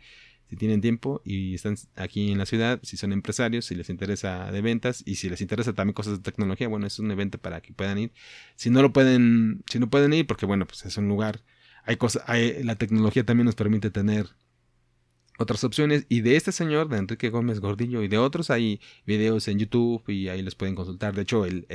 si 0.49 0.57
tienen 0.57 0.81
tiempo 0.81 1.21
y 1.23 1.55
están 1.55 1.77
aquí 1.95 2.29
en 2.29 2.37
la 2.37 2.45
ciudad, 2.45 2.81
si 2.83 2.97
son 2.97 3.13
empresarios, 3.13 3.63
si 3.63 3.75
les 3.75 3.89
interesa 3.89 4.51
de 4.51 4.61
ventas 4.61 5.01
y 5.05 5.15
si 5.15 5.29
les 5.29 5.39
interesa 5.39 5.71
también 5.71 5.93
cosas 5.93 6.17
de 6.17 6.23
tecnología, 6.23 6.67
bueno, 6.67 6.85
es 6.87 6.99
un 6.99 7.09
evento 7.09 7.37
para 7.37 7.61
que 7.61 7.71
puedan 7.71 7.97
ir. 7.97 8.11
Si 8.55 8.69
no 8.69 8.81
lo 8.81 8.91
pueden, 8.91 9.63
si 9.71 9.79
no 9.79 9.89
pueden 9.89 10.11
ir, 10.11 10.27
porque 10.27 10.45
bueno, 10.45 10.67
pues 10.67 10.85
es 10.85 10.97
un 10.97 11.07
lugar, 11.07 11.41
hay 11.85 11.95
cosas, 11.95 12.23
la 12.65 12.75
tecnología 12.75 13.25
también 13.25 13.45
nos 13.45 13.55
permite 13.55 13.91
tener 13.91 14.27
otras 15.41 15.63
opciones. 15.63 16.05
Y 16.09 16.21
de 16.21 16.35
este 16.35 16.51
señor, 16.51 16.87
de 16.89 16.97
Enrique 16.97 17.29
Gómez 17.29 17.59
Gordillo, 17.59 18.03
y 18.03 18.07
de 18.07 18.17
otros, 18.17 18.49
hay 18.49 18.79
videos 19.05 19.47
en 19.47 19.59
YouTube 19.59 20.03
y 20.07 20.29
ahí 20.29 20.41
los 20.41 20.55
pueden 20.55 20.75
consultar. 20.75 21.15
De 21.15 21.23
hecho, 21.23 21.45
él, 21.45 21.65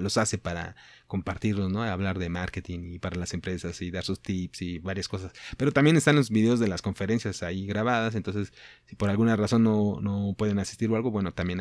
los 0.00 0.16
hace 0.18 0.38
para 0.38 0.76
compartirlos, 1.08 1.70
¿no? 1.72 1.82
Hablar 1.82 2.20
de 2.20 2.28
marketing 2.28 2.92
y 2.92 2.98
para 3.00 3.16
las 3.16 3.34
empresas 3.34 3.82
y 3.82 3.90
dar 3.90 4.04
sus 4.04 4.22
tips 4.22 4.62
y 4.62 4.78
varias 4.78 5.08
cosas. 5.08 5.32
Pero 5.56 5.72
también 5.72 5.96
están 5.96 6.14
los 6.14 6.30
videos 6.30 6.60
de 6.60 6.68
las 6.68 6.82
conferencias 6.82 7.42
ahí 7.42 7.66
grabadas. 7.66 8.14
Entonces, 8.14 8.52
si 8.84 8.94
por 8.94 9.10
alguna 9.10 9.34
razón 9.34 9.64
no, 9.64 10.00
no 10.00 10.34
pueden 10.38 10.60
asistir 10.60 10.88
o 10.90 10.96
algo, 10.96 11.10
bueno, 11.10 11.32
también 11.32 11.60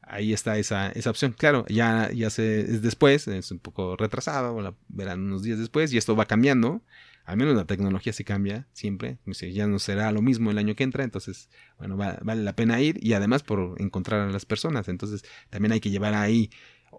ahí 0.00 0.32
está 0.32 0.56
esa, 0.56 0.88
esa 0.92 1.10
opción. 1.10 1.34
Claro, 1.36 1.66
ya, 1.68 2.10
ya 2.12 2.30
se, 2.30 2.60
es 2.60 2.80
después, 2.80 3.28
es 3.28 3.50
un 3.50 3.58
poco 3.58 3.96
retrasado, 3.96 4.58
la 4.62 4.74
verán 4.88 5.20
unos 5.20 5.42
días 5.42 5.58
después 5.58 5.92
y 5.92 5.98
esto 5.98 6.16
va 6.16 6.24
cambiando 6.24 6.82
al 7.26 7.36
menos 7.36 7.56
la 7.56 7.64
tecnología 7.64 8.12
se 8.12 8.24
cambia 8.24 8.68
siempre, 8.72 9.18
ya 9.52 9.66
no 9.66 9.80
será 9.80 10.12
lo 10.12 10.22
mismo 10.22 10.52
el 10.52 10.58
año 10.58 10.76
que 10.76 10.84
entra, 10.84 11.02
entonces, 11.02 11.50
bueno, 11.76 11.96
vale 11.96 12.42
la 12.42 12.54
pena 12.54 12.80
ir 12.80 13.04
y 13.04 13.14
además 13.14 13.42
por 13.42 13.74
encontrar 13.82 14.20
a 14.20 14.30
las 14.30 14.46
personas, 14.46 14.88
entonces 14.88 15.24
también 15.50 15.72
hay 15.72 15.80
que 15.80 15.90
llevar 15.90 16.14
ahí, 16.14 16.50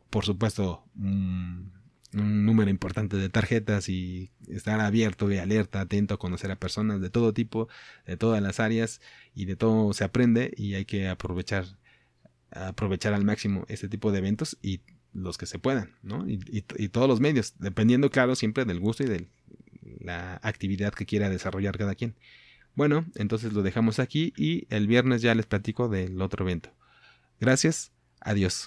por 0.09 0.25
supuesto, 0.25 0.83
un, 2.13 2.45
número 2.45 2.69
importante 2.69 3.17
de 3.17 3.29
tarjetas 3.29 3.89
y 3.89 4.31
estar 4.47 4.79
abierto 4.79 5.31
y 5.31 5.37
alerta, 5.37 5.81
atento 5.81 6.13
a 6.15 6.19
conocer 6.19 6.51
a 6.51 6.55
personas 6.55 7.01
de 7.01 7.09
todo 7.09 7.33
tipo, 7.33 7.67
de 8.05 8.17
todas 8.17 8.41
las 8.41 8.59
áreas 8.59 9.01
y 9.35 9.45
de 9.45 9.55
todo 9.55 9.93
se 9.93 10.03
aprende 10.03 10.53
y 10.57 10.75
hay 10.75 10.85
que 10.85 11.07
aprovechar 11.07 11.65
aprovechar 12.51 13.13
al 13.13 13.25
máximo 13.25 13.65
este 13.67 13.89
tipo 13.89 14.11
de 14.11 14.19
eventos 14.19 14.57
y 14.61 14.81
los 15.13 15.37
que 15.37 15.45
se 15.45 15.59
puedan, 15.59 15.91
¿no? 16.03 16.27
Y, 16.29 16.39
y, 16.49 16.89
todos 16.89 17.07
los 17.07 17.19
medios, 17.19 17.55
dependiendo, 17.59 18.09
claro, 18.09 18.35
siempre 18.35 18.65
del 18.65 18.79
gusto 18.79 19.03
y 19.03 19.07
del, 19.07 19.27
la 19.99 20.39
actividad 20.43 20.93
que 20.93 21.05
quiera 21.05 21.29
desarrollar 21.29 21.77
cada 21.77 21.95
quien. 21.95 22.15
Bueno, 22.75 23.05
entonces 23.15 23.53
lo 23.53 23.63
dejamos 23.63 23.99
aquí 23.99 24.33
y 24.37 24.67
el 24.69 24.87
viernes 24.87 25.21
ya 25.21 25.33
les 25.33 25.47
platico 25.47 25.89
del 25.89 26.21
otro 26.21 26.45
evento. 26.45 26.69
Gracias, 27.39 27.91
adiós. 28.19 28.65